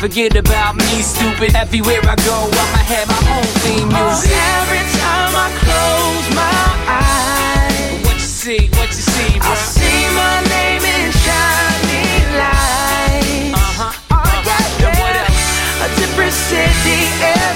forget 0.00 0.36
about 0.36 0.76
me, 0.76 1.02
stupid. 1.02 1.54
Everywhere 1.54 2.00
I 2.04 2.16
go, 2.24 2.36
I'ma 2.52 2.82
have 2.92 3.08
my 3.08 3.22
own 3.36 3.48
theme 3.62 3.88
music. 3.88 4.30
Oh, 4.32 4.60
every 4.60 4.84
time 5.00 5.32
I 5.34 5.48
close 5.62 6.26
my 6.36 6.64
eyes, 6.86 8.04
what 8.04 8.14
you 8.14 8.30
see, 8.44 8.68
what 8.76 8.88
you 8.88 9.02
see, 9.02 9.38
bro? 9.38 9.50
I 9.50 9.54
see 9.56 10.00
my 10.12 10.36
name 10.52 10.84
in 10.84 11.10
shiny 11.24 12.04
lights. 12.40 13.56
Uh-huh. 13.56 13.92
Oh, 14.10 14.42
yeah, 14.46 14.86
And 14.88 14.94
what 15.00 15.14
else? 15.16 15.44
A 15.80 15.88
different 16.00 16.32
city 16.32 16.98
every 17.20 17.55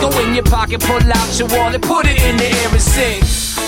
Go 0.00 0.10
in 0.20 0.34
your 0.34 0.44
pocket, 0.44 0.80
pull 0.80 1.12
out 1.12 1.38
your 1.38 1.48
wallet, 1.48 1.82
put 1.82 2.06
it 2.06 2.20
in 2.22 2.36
the 2.36 2.44
air 2.44 2.68
and 2.70 2.80
sing. 2.80 3.22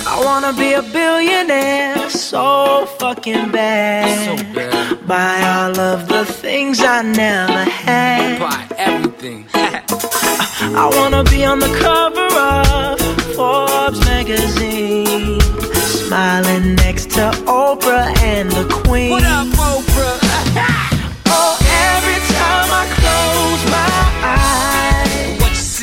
I 0.06 0.22
wanna 0.24 0.52
be 0.52 0.74
a 0.74 0.82
billionaire 0.82 2.10
so 2.10 2.86
fucking 2.98 3.50
bad. 3.50 4.38
So 4.38 4.54
bad. 4.54 5.06
Buy 5.06 5.42
all 5.42 5.78
of 5.78 6.08
the 6.08 6.24
things 6.24 6.82
I 6.82 7.02
never 7.02 7.64
had. 7.64 8.38
Buy 8.38 8.66
everything. 8.76 9.46
I 9.54 10.90
wanna 10.96 11.24
be 11.24 11.44
on 11.44 11.58
the 11.58 11.72
cover 11.78 12.28
of 12.50 13.00
Forbes 13.34 14.00
magazine, 14.06 15.40
smiling 15.72 16.74
next 16.76 17.10
to 17.12 17.30
Oprah 17.46 18.16
and 18.22 18.50
the 18.50 18.66
Queen. 18.84 19.10
what 19.10 19.24
up, 19.24 19.46
Oprah? 19.48 19.93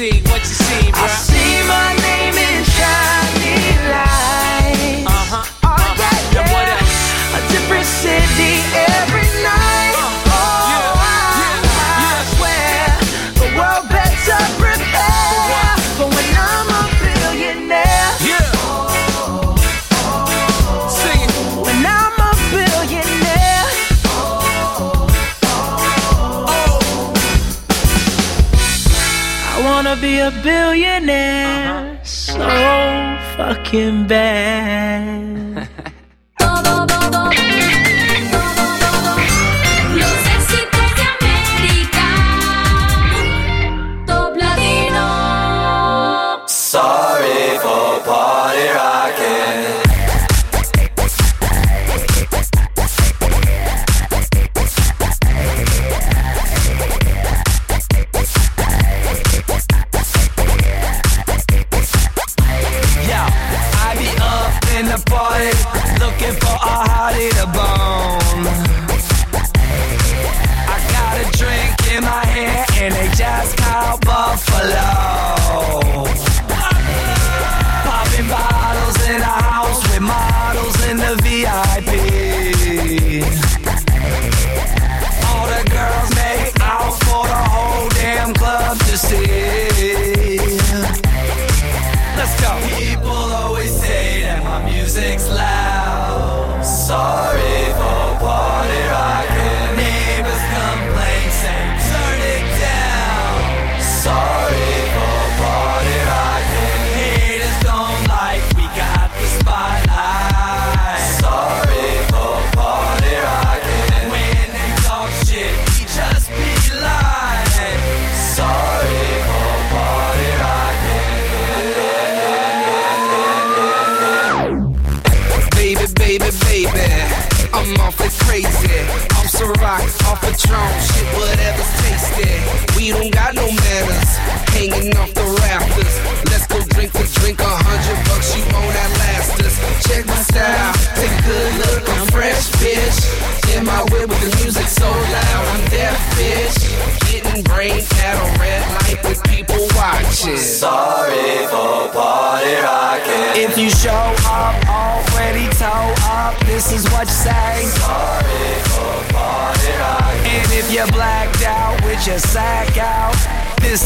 See, 0.02 0.20
what 0.32 0.51
a 30.32 30.44
billionaire 30.44 31.98
uh-huh. 31.98 32.04
so 32.04 32.38
fucking 33.38 34.08
bad. 34.08 35.70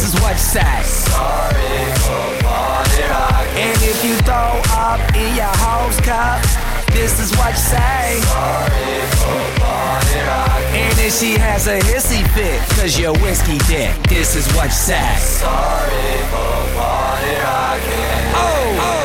this 0.06 0.14
is 0.14 0.22
what 0.22 0.34
you 0.34 0.38
say. 0.38 0.84
Sorry 0.84 1.94
for 2.06 2.44
party 2.46 3.02
rocking. 3.10 3.58
And 3.58 3.78
if 3.82 4.06
you 4.06 4.16
throw 4.18 4.62
up 4.78 5.02
in 5.16 5.36
your 5.36 5.56
house 5.66 6.00
cup, 6.02 6.42
this 6.94 7.20
is 7.20 7.36
what 7.38 7.54
you 7.54 7.58
say. 7.58 8.22
Sorry 8.22 9.02
for 9.18 9.60
party 9.60 10.20
rocking. 10.30 10.78
And 10.78 11.00
if 11.00 11.14
she 11.18 11.40
has 11.40 11.68
a 11.68 11.80
hissy 11.80 12.22
fit, 12.36 12.62
cause 12.78 13.00
you're 13.00 13.18
whiskey 13.18 13.58
dick, 13.68 13.96
this 14.08 14.36
is 14.36 14.46
what 14.54 14.66
you 14.66 14.78
say. 14.94 15.16
Sorry 15.18 16.18
for 16.30 16.54
party 16.78 17.34
oh, 17.42 17.82
oh, 18.38 18.78
oh, 18.80 19.05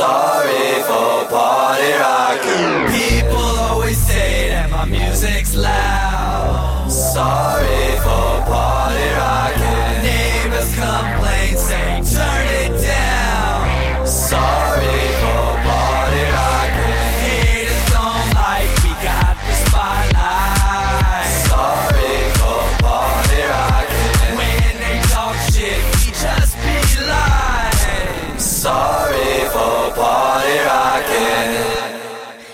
Sorry 0.00 0.82
for 0.88 1.28
party 1.28 1.92
rocking. 1.92 2.88
People 2.88 3.36
always 3.36 3.98
say 3.98 4.48
that 4.48 4.70
my 4.70 4.86
music's 4.86 5.54
loud. 5.54 6.88
Sorry 6.88 7.98
for 7.98 8.40
party 8.48 9.08
rocking. 9.20 9.59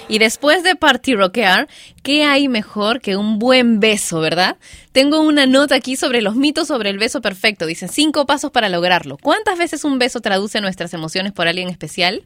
Y 0.08 0.18
después 0.18 0.62
de 0.62 0.76
party 0.76 1.14
rockear, 1.14 1.68
¿qué 2.04 2.22
hay 2.22 2.46
mejor 2.48 3.00
que 3.00 3.16
un 3.16 3.40
buen 3.40 3.80
beso, 3.80 4.20
verdad? 4.20 4.56
Tengo 4.92 5.20
una 5.20 5.46
nota 5.46 5.74
aquí 5.74 5.96
sobre 5.96 6.22
los 6.22 6.36
mitos 6.36 6.68
sobre 6.68 6.90
el 6.90 6.98
beso 6.98 7.20
perfecto. 7.20 7.66
Dicen 7.66 7.88
cinco 7.88 8.24
pasos 8.24 8.52
para 8.52 8.68
lograrlo. 8.68 9.18
¿Cuántas 9.20 9.58
veces 9.58 9.82
un 9.84 9.98
beso 9.98 10.20
traduce 10.20 10.60
nuestras 10.60 10.94
emociones 10.94 11.32
por 11.32 11.48
alguien 11.48 11.68
especial? 11.68 12.22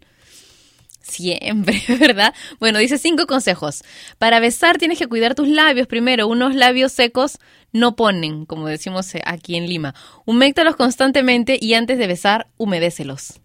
Siempre, 1.01 1.83
¿verdad? 1.99 2.35
Bueno, 2.59 2.79
dice 2.79 2.99
cinco 2.99 3.27
consejos. 3.27 3.83
Para 4.19 4.41
besar 4.41 4.77
tienes 4.77 4.99
que 4.99 5.07
cuidar 5.09 5.35
tus 5.35 5.49
labios 5.49 5.87
primero. 5.87 6.29
Unos 6.29 6.55
labios 6.55 6.93
secos 6.93 7.39
no 7.73 7.97
ponen, 7.97 8.45
como 8.45 8.67
decimos 8.67 9.15
eh, 9.15 9.23
aquí 9.25 9.57
en 9.57 9.67
Lima. 9.67 9.95
Huméctalos 10.27 10.77
constantemente 10.77 11.59
y 11.59 11.73
antes 11.73 11.97
de 11.97 12.07
besar, 12.07 12.47
humedécelos. 12.59 13.41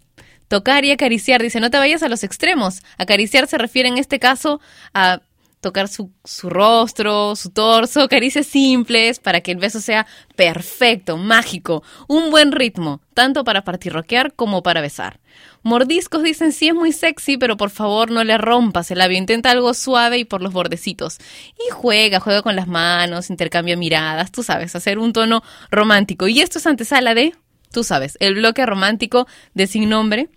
Tocar 0.48 0.86
y 0.86 0.92
acariciar, 0.92 1.42
dice, 1.42 1.60
no 1.60 1.70
te 1.70 1.78
vayas 1.78 2.04
a 2.04 2.10
los 2.10 2.24
extremos. 2.24 2.82
Acariciar 2.98 3.48
se 3.48 3.58
refiere 3.58 3.90
en 3.90 3.98
este 3.98 4.20
caso 4.20 4.62
a 4.94 5.22
tocar 5.66 5.88
su, 5.88 6.12
su 6.24 6.52
rostro, 6.52 7.36
su 7.36 7.50
torso, 7.50 8.08
caricias 8.08 8.46
simples 8.46 9.18
para 9.18 9.42
que 9.42 9.52
el 9.52 9.58
beso 9.58 9.82
sea 9.82 10.06
perfecto, 10.36 11.18
mágico, 11.18 11.82
un 12.08 12.30
buen 12.30 12.52
ritmo, 12.52 13.02
tanto 13.16 13.44
para 13.44 13.64
partirroquear 13.64 14.36
como 14.36 14.62
para 14.62 14.82
besar. 14.82 15.20
Mordiscos 15.64 16.22
dicen 16.22 16.52
sí 16.52 16.68
es 16.68 16.76
muy 16.76 16.92
sexy, 16.92 17.38
pero 17.38 17.58
por 17.58 17.72
favor 17.72 18.12
no 18.12 18.24
le 18.24 18.38
rompas 18.38 18.92
el 18.92 19.00
labio, 19.00 19.18
intenta 19.18 19.50
algo 19.50 19.74
suave 19.74 20.20
y 20.20 20.24
por 20.26 20.44
los 20.44 20.54
bordecitos. 20.54 21.18
Y 21.68 21.72
juega, 21.72 22.20
juega 22.20 22.44
con 22.44 22.56
las 22.56 22.68
manos, 22.68 23.32
intercambia 23.32 23.76
miradas, 23.76 24.32
tú 24.32 24.44
sabes, 24.44 24.76
hacer 24.76 25.00
un 25.00 25.14
tono 25.14 25.42
romántico. 25.72 26.28
Y 26.28 26.42
esto 26.42 26.60
es 26.60 26.68
antesala 26.68 27.16
de, 27.16 27.34
tú 27.76 27.84
sabes, 27.84 28.18
el 28.22 28.36
bloque 28.36 28.66
romántico 28.66 29.28
de 29.54 29.68
Sin 29.68 29.90
Nombre, 29.90 30.30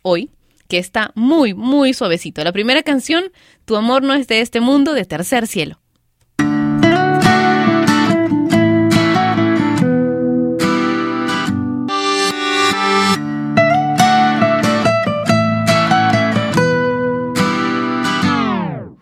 hoy, 0.00 0.30
que 0.66 0.78
está 0.78 1.12
muy, 1.14 1.52
muy 1.52 1.92
suavecito. 1.92 2.42
La 2.42 2.52
primera 2.52 2.82
canción, 2.82 3.24
Tu 3.66 3.76
amor 3.76 4.02
no 4.02 4.14
es 4.14 4.26
de 4.28 4.40
este 4.40 4.60
mundo, 4.60 4.94
de 4.94 5.04
Tercer 5.04 5.46
Cielo. 5.46 5.78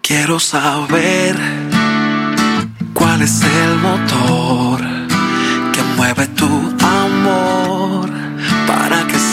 Quiero 0.03 0.41
saber 0.41 1.54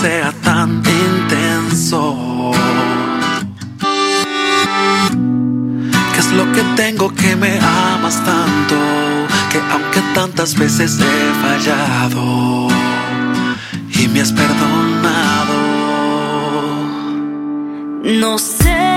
sea 0.01 0.31
tan 0.43 0.81
intenso. 1.05 2.51
¿Qué 6.13 6.19
es 6.19 6.31
lo 6.31 6.51
que 6.53 6.63
tengo 6.75 7.13
que 7.13 7.35
me 7.35 7.59
amas 7.59 8.15
tanto? 8.23 8.75
Que 9.51 9.59
aunque 9.71 10.01
tantas 10.15 10.57
veces 10.57 10.99
he 10.99 11.21
fallado 11.43 12.67
y 13.93 14.07
me 14.07 14.21
has 14.21 14.31
perdonado. 14.31 15.57
No 18.03 18.39
sé 18.39 18.90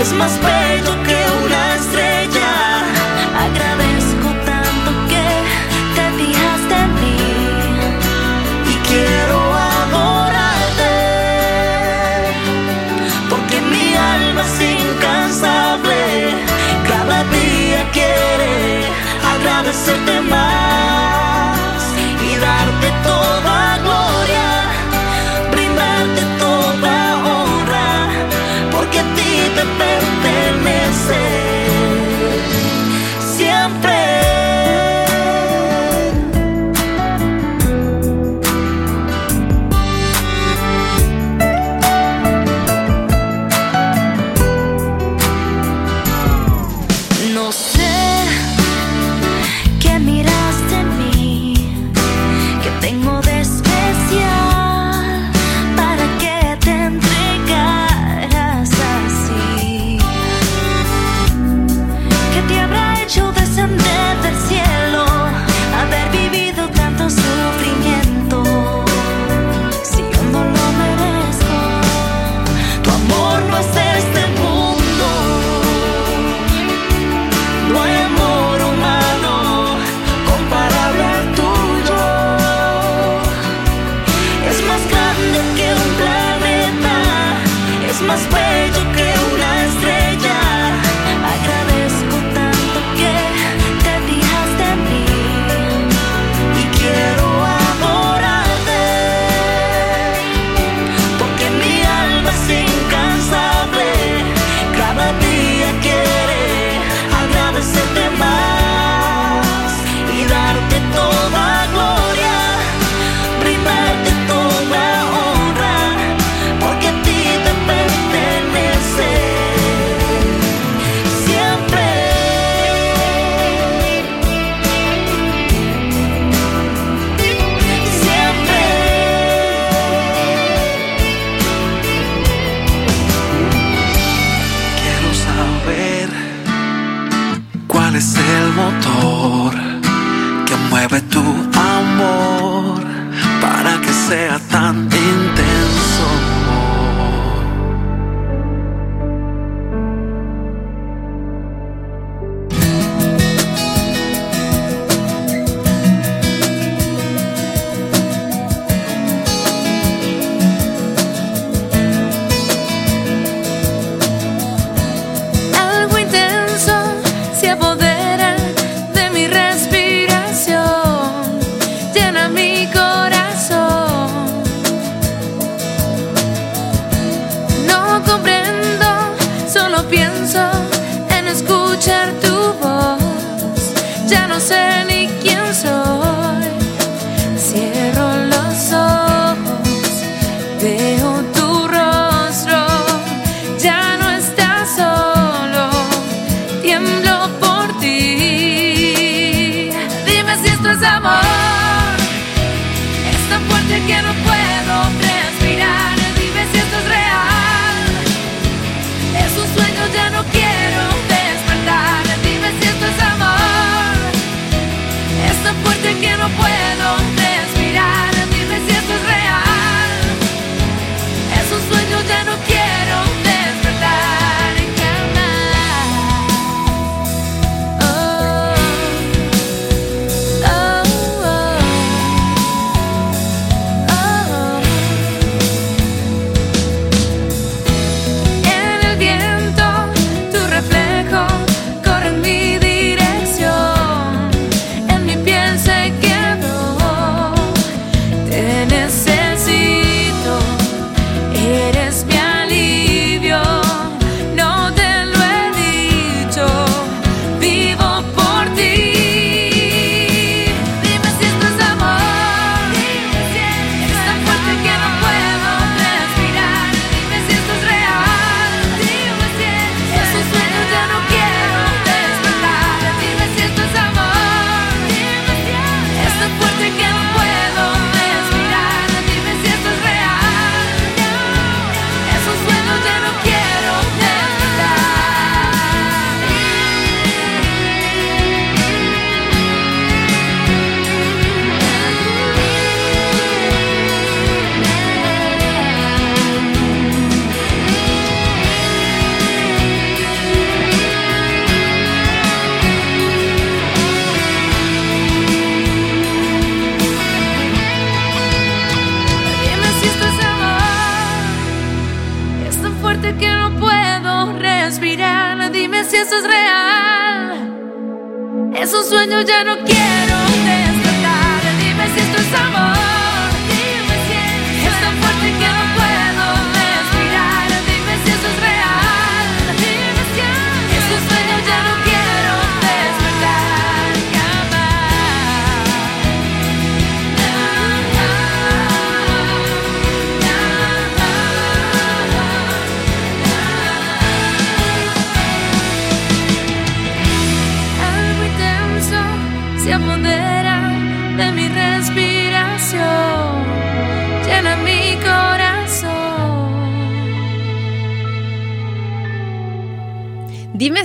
es 0.00 0.12
más 0.12 0.38
bello 0.40 1.02
que 1.04 1.16
una 1.44 1.75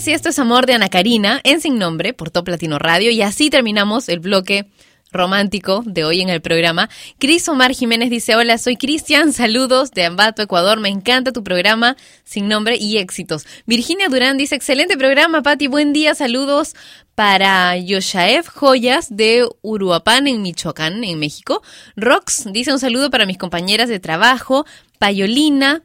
si 0.02 0.14
esto 0.14 0.30
es 0.30 0.40
amor 0.40 0.66
de 0.66 0.74
Ana 0.74 0.90
Karina 0.90 1.42
en 1.44 1.62
Sin 1.62 1.78
Nombre 1.78 2.14
por 2.14 2.32
Top 2.32 2.48
Latino 2.48 2.80
Radio 2.80 3.12
y 3.12 3.22
así 3.22 3.52
terminamos 3.52 4.10
el 4.10 4.20
bloque 4.20 4.68
romántico 5.12 5.84
de 5.86 6.04
hoy 6.06 6.22
en 6.22 6.30
el 6.30 6.42
programa. 6.42 6.90
Cris 7.20 7.48
Omar 7.48 7.72
Jiménez 7.72 8.10
dice, 8.10 8.36
hola, 8.36 8.58
soy 8.58 8.78
Cristian, 8.78 9.32
saludos 9.32 9.92
de 9.92 10.06
Ambato, 10.06 10.42
Ecuador, 10.42 10.80
me 10.80 10.90
encanta 10.90 11.32
tu 11.32 11.44
programa 11.44 11.98
Sin 12.24 12.48
Nombre 12.48 12.78
y 12.78 12.98
éxitos. 12.98 13.46
Virginia 13.68 14.08
Durán 14.10 14.38
dice, 14.38 14.56
excelente 14.56 14.98
programa, 14.98 15.44
Pati, 15.44 15.68
buen 15.68 15.94
día, 15.94 16.16
saludos 16.16 16.74
para 17.14 17.78
Yoshaev 17.78 18.48
Joyas 18.48 19.16
de 19.16 19.48
Uruapan 19.62 20.26
en 20.26 20.42
Michoacán, 20.42 21.04
en 21.04 21.20
México. 21.20 21.62
Rox 21.96 22.52
dice 22.52 22.74
un 22.74 22.80
saludo 22.80 23.12
para 23.12 23.28
mis 23.28 23.38
compañeras 23.38 23.88
de 23.88 24.00
trabajo, 24.00 24.66
Payolina, 24.98 25.84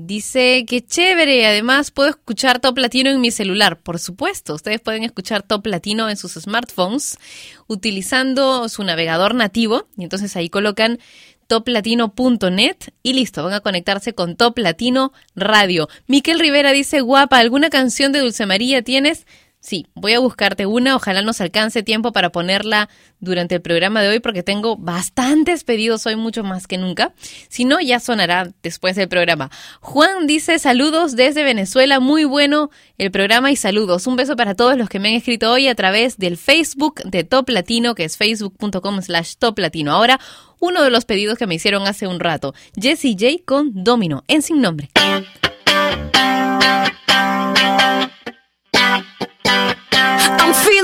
Dice 0.00 0.64
que 0.64 0.86
chévere, 0.86 1.44
además 1.44 1.90
puedo 1.90 2.10
escuchar 2.10 2.60
Top 2.60 2.78
Latino 2.78 3.10
en 3.10 3.20
mi 3.20 3.32
celular. 3.32 3.80
Por 3.80 3.98
supuesto, 3.98 4.54
ustedes 4.54 4.80
pueden 4.80 5.02
escuchar 5.02 5.42
Top 5.42 5.66
Latino 5.66 6.08
en 6.08 6.16
sus 6.16 6.34
smartphones 6.34 7.18
utilizando 7.66 8.68
su 8.68 8.84
navegador 8.84 9.34
nativo 9.34 9.88
y 9.96 10.04
entonces 10.04 10.36
ahí 10.36 10.50
colocan 10.50 11.00
toplatino.net 11.48 12.76
y 13.02 13.12
listo, 13.14 13.42
van 13.42 13.54
a 13.54 13.60
conectarse 13.60 14.14
con 14.14 14.36
Top 14.36 14.56
Latino 14.58 15.12
Radio. 15.34 15.88
Miquel 16.06 16.38
Rivera 16.38 16.70
dice, 16.70 17.00
guapa, 17.00 17.38
¿alguna 17.38 17.68
canción 17.68 18.12
de 18.12 18.20
Dulce 18.20 18.46
María 18.46 18.82
tienes? 18.82 19.26
Sí, 19.60 19.86
voy 19.94 20.12
a 20.12 20.20
buscarte 20.20 20.66
una, 20.66 20.94
ojalá 20.94 21.20
nos 21.22 21.40
alcance 21.40 21.82
tiempo 21.82 22.12
para 22.12 22.30
ponerla 22.30 22.88
durante 23.18 23.56
el 23.56 23.60
programa 23.60 24.00
de 24.00 24.08
hoy 24.08 24.20
porque 24.20 24.44
tengo 24.44 24.76
bastantes 24.76 25.64
pedidos 25.64 26.06
hoy, 26.06 26.14
mucho 26.14 26.44
más 26.44 26.68
que 26.68 26.78
nunca. 26.78 27.12
Si 27.48 27.64
no, 27.64 27.80
ya 27.80 27.98
sonará 27.98 28.52
después 28.62 28.94
del 28.94 29.08
programa. 29.08 29.50
Juan 29.80 30.28
dice 30.28 30.60
saludos 30.60 31.16
desde 31.16 31.42
Venezuela, 31.42 31.98
muy 31.98 32.24
bueno 32.24 32.70
el 32.98 33.10
programa 33.10 33.50
y 33.50 33.56
saludos. 33.56 34.06
Un 34.06 34.14
beso 34.14 34.36
para 34.36 34.54
todos 34.54 34.76
los 34.76 34.88
que 34.88 35.00
me 35.00 35.08
han 35.08 35.14
escrito 35.14 35.50
hoy 35.50 35.66
a 35.66 35.74
través 35.74 36.18
del 36.18 36.36
Facebook 36.36 37.02
de 37.04 37.24
Top 37.24 37.48
Latino, 37.48 37.96
que 37.96 38.04
es 38.04 38.16
facebook.com 38.16 39.02
slash 39.02 39.34
Top 39.38 39.58
Latino. 39.58 39.92
Ahora, 39.92 40.20
uno 40.60 40.82
de 40.82 40.90
los 40.90 41.04
pedidos 41.04 41.36
que 41.36 41.48
me 41.48 41.56
hicieron 41.56 41.86
hace 41.88 42.06
un 42.06 42.20
rato, 42.20 42.54
Jessie 42.80 43.16
J 43.18 43.42
con 43.44 43.84
Domino, 43.84 44.22
en 44.28 44.42
sin 44.42 44.60
nombre. 44.60 44.88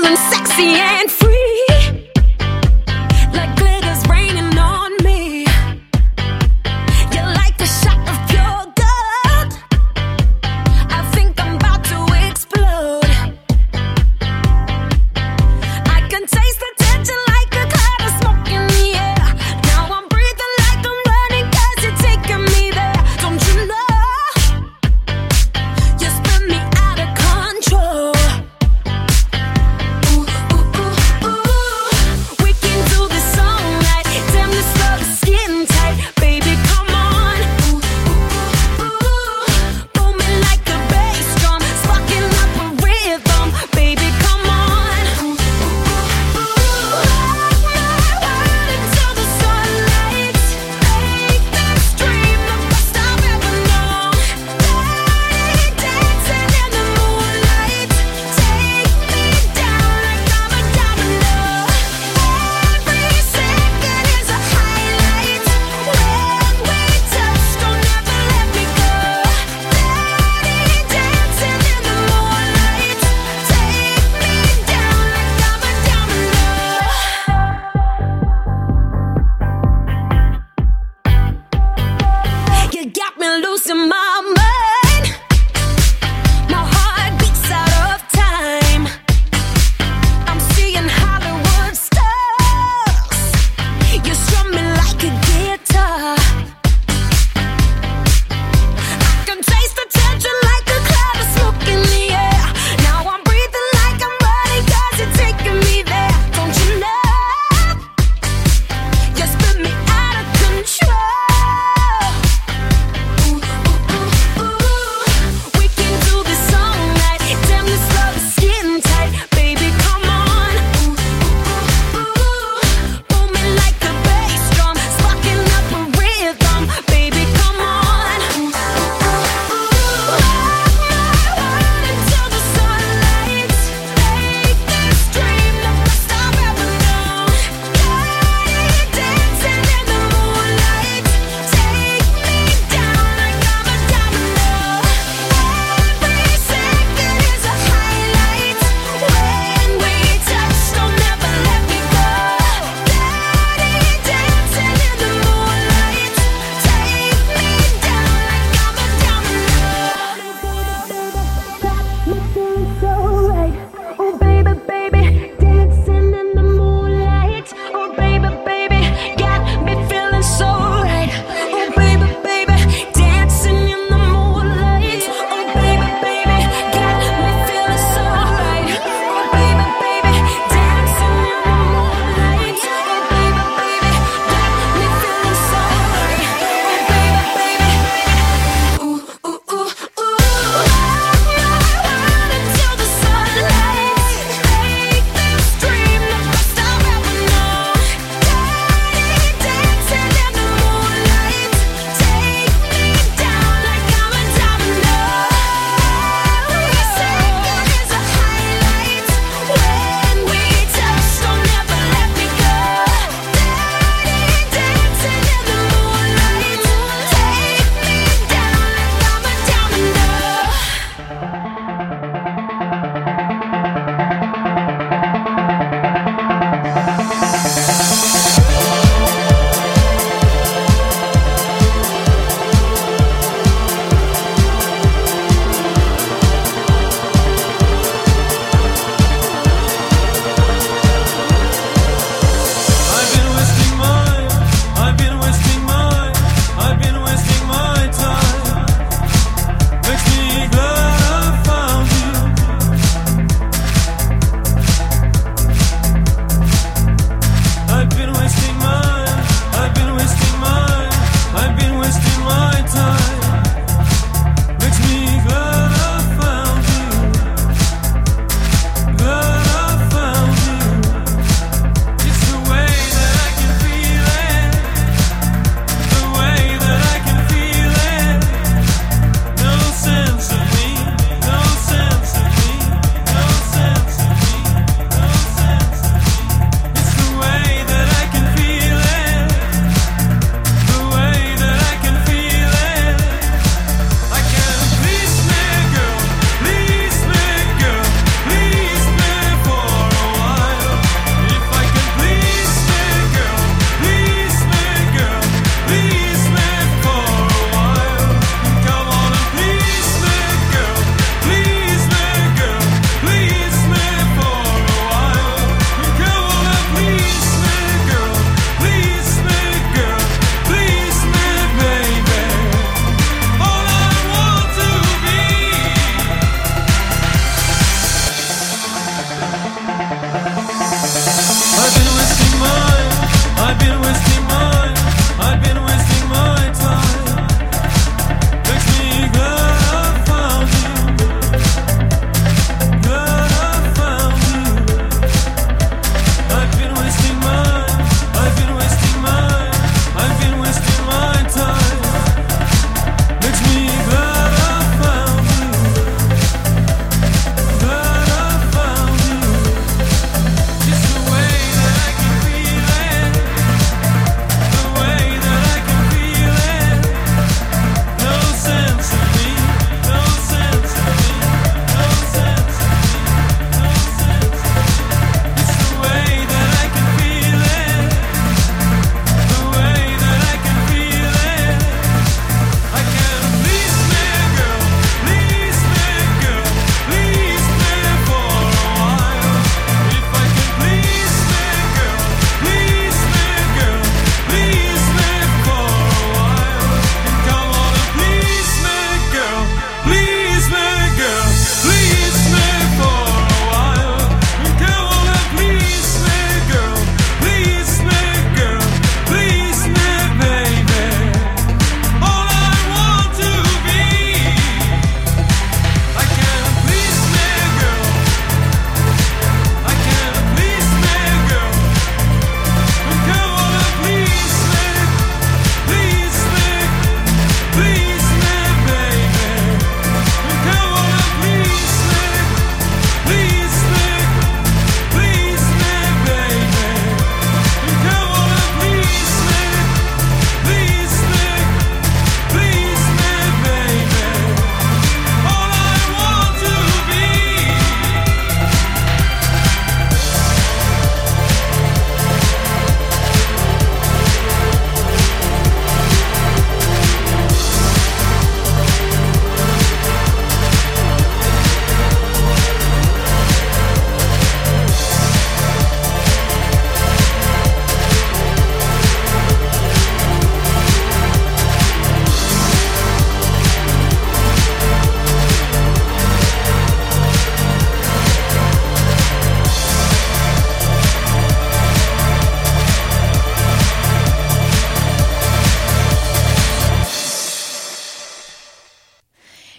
I'm 0.05 0.15
feeling 0.15 0.31
sexy 0.31 0.75
and 0.75 1.14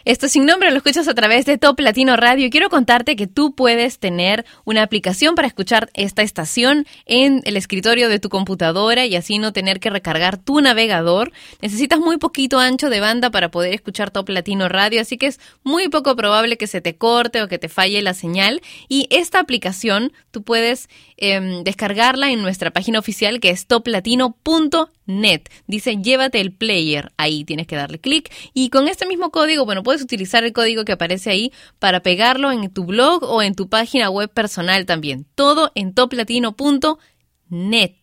Es... 0.07 0.16
Sin 0.29 0.45
nombre 0.45 0.71
lo 0.71 0.79
escuchas 0.79 1.07
a 1.07 1.15
través 1.15 1.47
de 1.47 1.57
Top 1.57 1.79
Latino 1.79 2.17
Radio. 2.17 2.51
Quiero 2.51 2.69
contarte 2.69 3.15
que 3.15 3.29
tú 3.29 3.55
puedes 3.55 4.01
tener 4.01 4.45
una 4.65 4.83
aplicación 4.83 5.37
para 5.37 5.47
escuchar 5.47 5.89
esta 5.95 6.23
estación 6.23 6.85
en 7.05 7.43
el 7.45 7.57
escritorio 7.57 8.09
de 8.09 8.19
tu 8.19 8.29
computadora 8.29 9.07
y 9.07 9.15
así 9.15 9.39
no 9.39 9.53
tener 9.53 9.79
que 9.79 9.89
recargar 9.89 10.37
tu 10.37 10.61
navegador. 10.61 11.33
Necesitas 11.63 12.01
muy 12.01 12.17
poquito 12.17 12.59
ancho 12.59 12.91
de 12.91 12.99
banda 12.99 13.31
para 13.31 13.51
poder 13.53 13.73
escuchar 13.73 14.11
Top 14.11 14.29
Latino 14.29 14.69
Radio, 14.69 15.01
así 15.01 15.17
que 15.17 15.27
es 15.27 15.39
muy 15.63 15.89
poco 15.89 16.17
probable 16.17 16.57
que 16.57 16.67
se 16.67 16.81
te 16.81 16.97
corte 16.97 17.43
o 17.43 17.49
que 17.49 17.59
te 17.59 17.69
falle 17.69 18.03
la 18.03 18.15
señal. 18.15 18.63
Y 18.89 19.07
esta 19.11 19.39
aplicación 19.39 20.13
tú 20.33 20.43
puedes 20.43 20.89
em, 21.19 21.63
descargarla 21.63 22.33
en 22.33 22.43
nuestra 22.43 22.73
página 22.73 22.99
oficial 22.99 23.39
que 23.39 23.51
es 23.51 23.67
toplatino.net. 23.67 25.43
Dice 25.69 25.97
llévate 26.03 26.41
el 26.41 26.53
player. 26.53 27.13
Ahí 27.17 27.45
tienes 27.45 27.69
que 27.69 27.77
darle 27.77 28.01
clic 28.01 28.33
y 28.55 28.71
con 28.71 28.89
este 28.89 29.07
mismo 29.07 29.31
código, 29.31 29.65
bueno, 29.65 29.85
puedes 29.85 30.03
utilizar 30.03 30.16
el 30.17 30.53
código 30.53 30.85
que 30.85 30.93
aparece 30.93 31.31
ahí 31.31 31.53
para 31.79 32.01
pegarlo 32.01 32.53
en 32.53 32.73
tu 32.73 32.85
blog 32.85 33.25
o 33.25 33.43
en 33.43 33.55
tu 33.55 33.69
página 33.69 34.11
web 34.11 34.31
personal 34.31 34.87
también. 34.87 35.27
Todo 35.35 35.73
en 35.75 35.95
toplatino.net. 35.95 37.95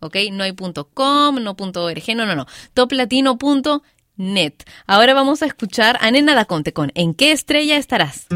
¿Ok? 0.00 0.16
No 0.32 0.44
hay 0.44 0.54
.com, 0.94 1.42
no 1.42 1.56
.org, 1.58 2.14
no, 2.14 2.26
no, 2.26 2.36
no. 2.36 2.46
toplatino.net. 2.74 4.54
Ahora 4.86 5.14
vamos 5.14 5.42
a 5.42 5.46
escuchar 5.46 5.98
a 6.00 6.10
Nena 6.10 6.34
Daconte 6.34 6.72
con 6.72 6.92
¿En 6.94 7.14
qué 7.14 7.32
estrella 7.32 7.76
estarás? 7.76 8.26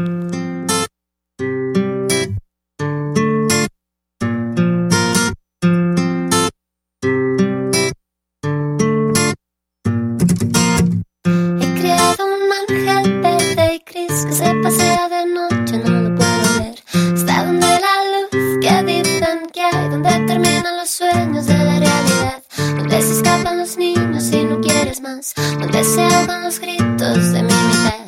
Se 14.31 14.53
pasea 14.63 15.09
de 15.09 15.25
noche, 15.25 15.77
no 15.77 16.09
lo 16.09 16.15
puedo 16.15 16.59
ver. 16.59 16.75
Está 17.15 17.45
donde 17.45 17.67
la 17.67 17.95
luz 18.13 18.59
que 18.61 18.83
dicen 18.83 19.47
que 19.51 19.61
hay, 19.61 19.89
donde 19.89 20.09
terminan 20.25 20.77
los 20.77 20.89
sueños 20.89 21.45
de 21.45 21.57
la 21.57 21.79
realidad. 21.79 22.43
Donde 22.77 23.01
se 23.01 23.13
escapan 23.13 23.57
los 23.57 23.77
niños 23.77 24.31
y 24.31 24.43
no 24.45 24.61
quieres 24.61 25.01
más, 25.01 25.33
donde 25.59 25.83
se 25.83 26.01
ahogan 26.01 26.43
los 26.43 26.59
gritos 26.59 27.33
de 27.33 27.43
mi 27.43 27.53
mitad. 27.53 28.01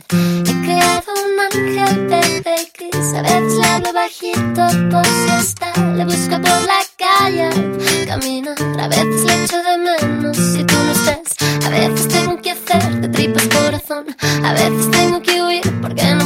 He 0.48 0.66
creado 0.66 1.12
un 1.26 1.40
ángel 1.40 2.08
verde 2.08 2.56
y 2.62 2.90
gris, 2.90 3.14
a 3.16 3.22
veces 3.22 3.54
le 3.58 3.66
hablo 3.66 3.94
bajito 3.94 4.68
por 4.92 5.06
si 5.06 5.30
está. 5.40 5.94
Le 5.94 6.06
busco 6.06 6.42
por 6.42 6.62
la 6.64 6.82
calle, 6.98 7.50
caminar, 8.08 8.56
a 8.80 8.88
veces 8.88 9.26
le 9.26 9.44
echo 9.44 9.58
de 9.62 9.78
menos 9.78 10.38
si 10.38 10.64
tú 10.64 10.76
no 10.76 10.92
estás. 10.92 11.66
A 11.66 11.70
veces 11.70 12.08
tengo 12.08 12.42
que 12.42 12.52
hacer 12.52 13.02
de 13.02 13.08
tripas 13.10 13.48
corazón, 13.48 14.06
a 14.44 14.54
veces 14.54 14.92
tengo 14.92 15.22
que 15.22 15.33
porque 15.96 16.16
no 16.16 16.23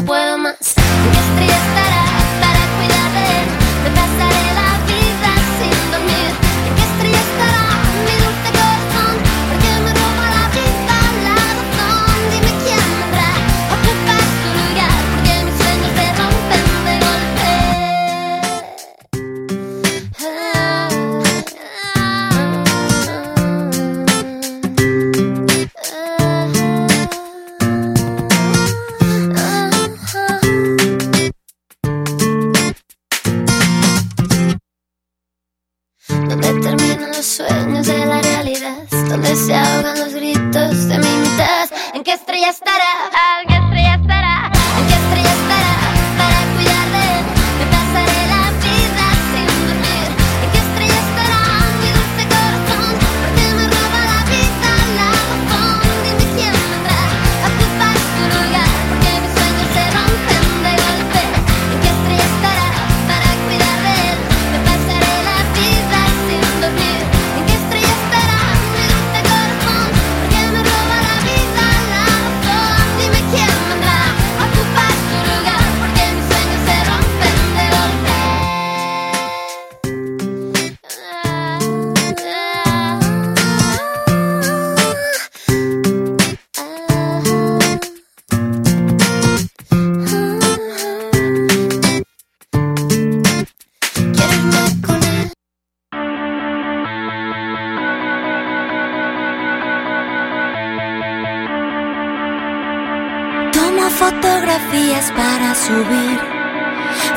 fotografías 104.10 105.12
para 105.12 105.54
subir, 105.54 106.20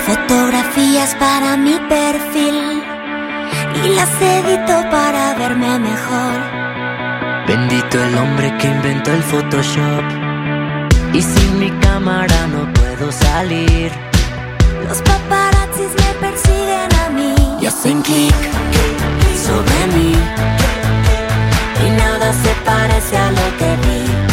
fotografías 0.06 1.14
para 1.14 1.56
mi 1.56 1.76
perfil 1.88 2.82
y 3.84 3.88
las 3.90 4.10
edito 4.20 4.74
para 4.90 5.34
verme 5.34 5.78
mejor. 5.78 6.36
Bendito 7.46 8.02
el 8.02 8.18
hombre 8.18 8.52
que 8.58 8.66
inventó 8.66 9.12
el 9.12 9.22
Photoshop. 9.22 10.04
Y 11.12 11.22
sin 11.22 11.58
mi 11.60 11.70
cámara 11.86 12.46
no 12.48 12.72
puedo 12.72 13.12
salir. 13.12 13.92
Los 14.88 14.98
paparazzis 15.02 15.92
me 16.02 16.28
persiguen 16.28 16.90
a 17.04 17.10
mí 17.10 17.34
Y 17.60 17.66
hacen 17.66 18.02
clic 18.02 18.34
sobre 19.46 19.80
mí. 19.94 20.14
Y 21.86 21.90
nada 22.02 22.32
se 22.32 22.52
parece 22.64 23.16
a 23.16 23.30
lo 23.30 23.46
que 23.58 23.70
vi. 23.86 24.29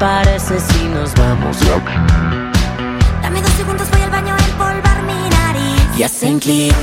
Parece 0.00 0.58
si 0.58 0.88
nos 0.88 1.14
vamos? 1.14 1.58
Dame 3.22 3.42
dos 3.42 3.52
segundos, 3.52 3.88
voy 3.90 4.00
al 4.00 4.10
baño 4.10 4.34
a 4.34 4.38
empolvar 4.38 5.02
mi 5.02 5.28
nariz. 5.28 5.98
Y 5.98 6.02
hacen 6.02 6.40
clic 6.40 6.74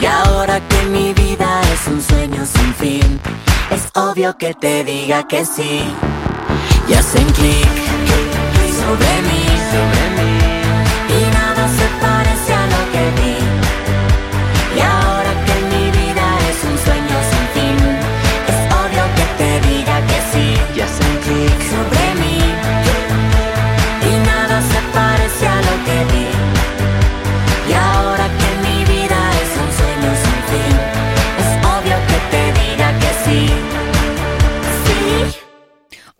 Y 0.00 0.06
ahora 0.06 0.60
que 0.66 0.82
mi 0.86 1.12
vida 1.12 1.60
es 1.72 1.86
un 1.86 2.00
sueño 2.00 2.46
sin 2.46 2.74
fin, 2.74 3.20
es 3.70 3.90
obvio 3.94 4.36
que 4.38 4.54
te 4.54 4.82
diga 4.84 5.28
que 5.28 5.44
sí. 5.44 5.82
Y 6.88 6.94
hacen 6.94 7.26
clic 7.32 7.68
sobre 8.80 9.22
mí. 9.22 9.44
Sobre 9.70 10.24
mí 10.24 10.29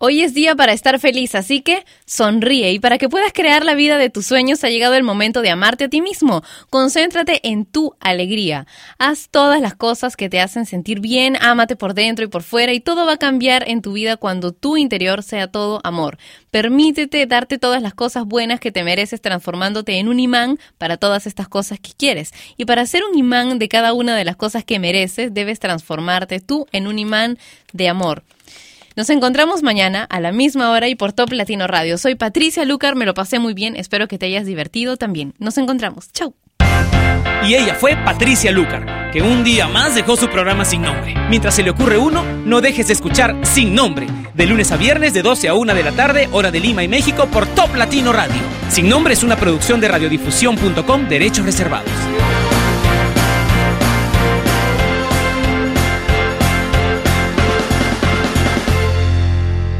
Hoy 0.03 0.23
es 0.23 0.33
día 0.33 0.55
para 0.55 0.73
estar 0.73 0.99
feliz, 0.99 1.35
así 1.35 1.61
que 1.61 1.85
sonríe 2.07 2.71
y 2.71 2.79
para 2.79 2.97
que 2.97 3.07
puedas 3.07 3.33
crear 3.33 3.63
la 3.63 3.75
vida 3.75 3.99
de 3.99 4.09
tus 4.09 4.25
sueños 4.25 4.63
ha 4.63 4.69
llegado 4.69 4.95
el 4.95 5.03
momento 5.03 5.43
de 5.43 5.51
amarte 5.51 5.83
a 5.83 5.89
ti 5.89 6.01
mismo. 6.01 6.41
Concéntrate 6.71 7.39
en 7.47 7.65
tu 7.67 7.93
alegría. 7.99 8.65
Haz 8.97 9.29
todas 9.29 9.61
las 9.61 9.75
cosas 9.75 10.15
que 10.15 10.27
te 10.27 10.39
hacen 10.39 10.65
sentir 10.65 11.01
bien, 11.01 11.37
ámate 11.39 11.75
por 11.75 11.93
dentro 11.93 12.25
y 12.25 12.29
por 12.29 12.41
fuera 12.41 12.73
y 12.73 12.79
todo 12.79 13.05
va 13.05 13.13
a 13.13 13.17
cambiar 13.17 13.69
en 13.69 13.83
tu 13.83 13.93
vida 13.93 14.17
cuando 14.17 14.53
tu 14.53 14.75
interior 14.75 15.21
sea 15.21 15.51
todo 15.51 15.81
amor. 15.83 16.17
Permítete 16.49 17.27
darte 17.27 17.59
todas 17.59 17.83
las 17.83 17.93
cosas 17.93 18.25
buenas 18.25 18.59
que 18.59 18.71
te 18.71 18.83
mereces 18.83 19.21
transformándote 19.21 19.99
en 19.99 20.07
un 20.07 20.19
imán 20.19 20.57
para 20.79 20.97
todas 20.97 21.27
estas 21.27 21.47
cosas 21.47 21.79
que 21.79 21.91
quieres. 21.95 22.33
Y 22.57 22.65
para 22.65 22.87
ser 22.87 23.03
un 23.03 23.15
imán 23.15 23.59
de 23.59 23.69
cada 23.69 23.93
una 23.93 24.15
de 24.15 24.25
las 24.25 24.35
cosas 24.35 24.65
que 24.65 24.79
mereces, 24.79 25.31
debes 25.31 25.59
transformarte 25.59 26.39
tú 26.39 26.65
en 26.71 26.87
un 26.87 26.97
imán 26.97 27.37
de 27.71 27.87
amor. 27.87 28.23
Nos 28.95 29.09
encontramos 29.09 29.63
mañana 29.63 30.03
a 30.09 30.19
la 30.19 30.33
misma 30.33 30.69
hora 30.69 30.89
y 30.89 30.95
por 30.95 31.13
Top 31.13 31.31
Latino 31.31 31.65
Radio. 31.65 31.97
Soy 31.97 32.15
Patricia 32.15 32.65
Lucar, 32.65 32.95
me 32.95 33.05
lo 33.05 33.13
pasé 33.13 33.39
muy 33.39 33.53
bien, 33.53 33.77
espero 33.77 34.09
que 34.09 34.17
te 34.17 34.25
hayas 34.25 34.45
divertido 34.45 34.97
también. 34.97 35.33
Nos 35.39 35.57
encontramos. 35.57 36.11
Chau. 36.11 36.35
Y 37.47 37.55
ella 37.55 37.73
fue 37.73 37.95
Patricia 37.95 38.51
Lucar, 38.51 39.09
que 39.11 39.21
un 39.21 39.43
día 39.43 39.67
más 39.67 39.95
dejó 39.95 40.17
su 40.17 40.27
programa 40.27 40.65
sin 40.65 40.81
nombre. 40.81 41.15
Mientras 41.29 41.55
se 41.55 41.63
le 41.63 41.71
ocurre 41.71 41.97
uno, 41.97 42.23
no 42.45 42.59
dejes 42.59 42.87
de 42.87 42.93
escuchar 42.93 43.35
Sin 43.43 43.73
Nombre, 43.73 44.07
de 44.35 44.45
lunes 44.45 44.71
a 44.71 44.77
viernes 44.77 45.13
de 45.13 45.23
12 45.23 45.47
a 45.47 45.53
1 45.55 45.73
de 45.73 45.83
la 45.83 45.91
tarde, 45.93 46.29
hora 46.33 46.51
de 46.51 46.59
Lima 46.59 46.83
y 46.83 46.87
México, 46.87 47.27
por 47.27 47.47
Top 47.47 47.73
Latino 47.75 48.13
Radio. 48.13 48.41
Sin 48.69 48.89
Nombre 48.89 49.13
es 49.13 49.23
una 49.23 49.37
producción 49.37 49.79
de 49.79 49.87
radiodifusión.com, 49.87 51.07
derechos 51.07 51.45
reservados. 51.45 51.89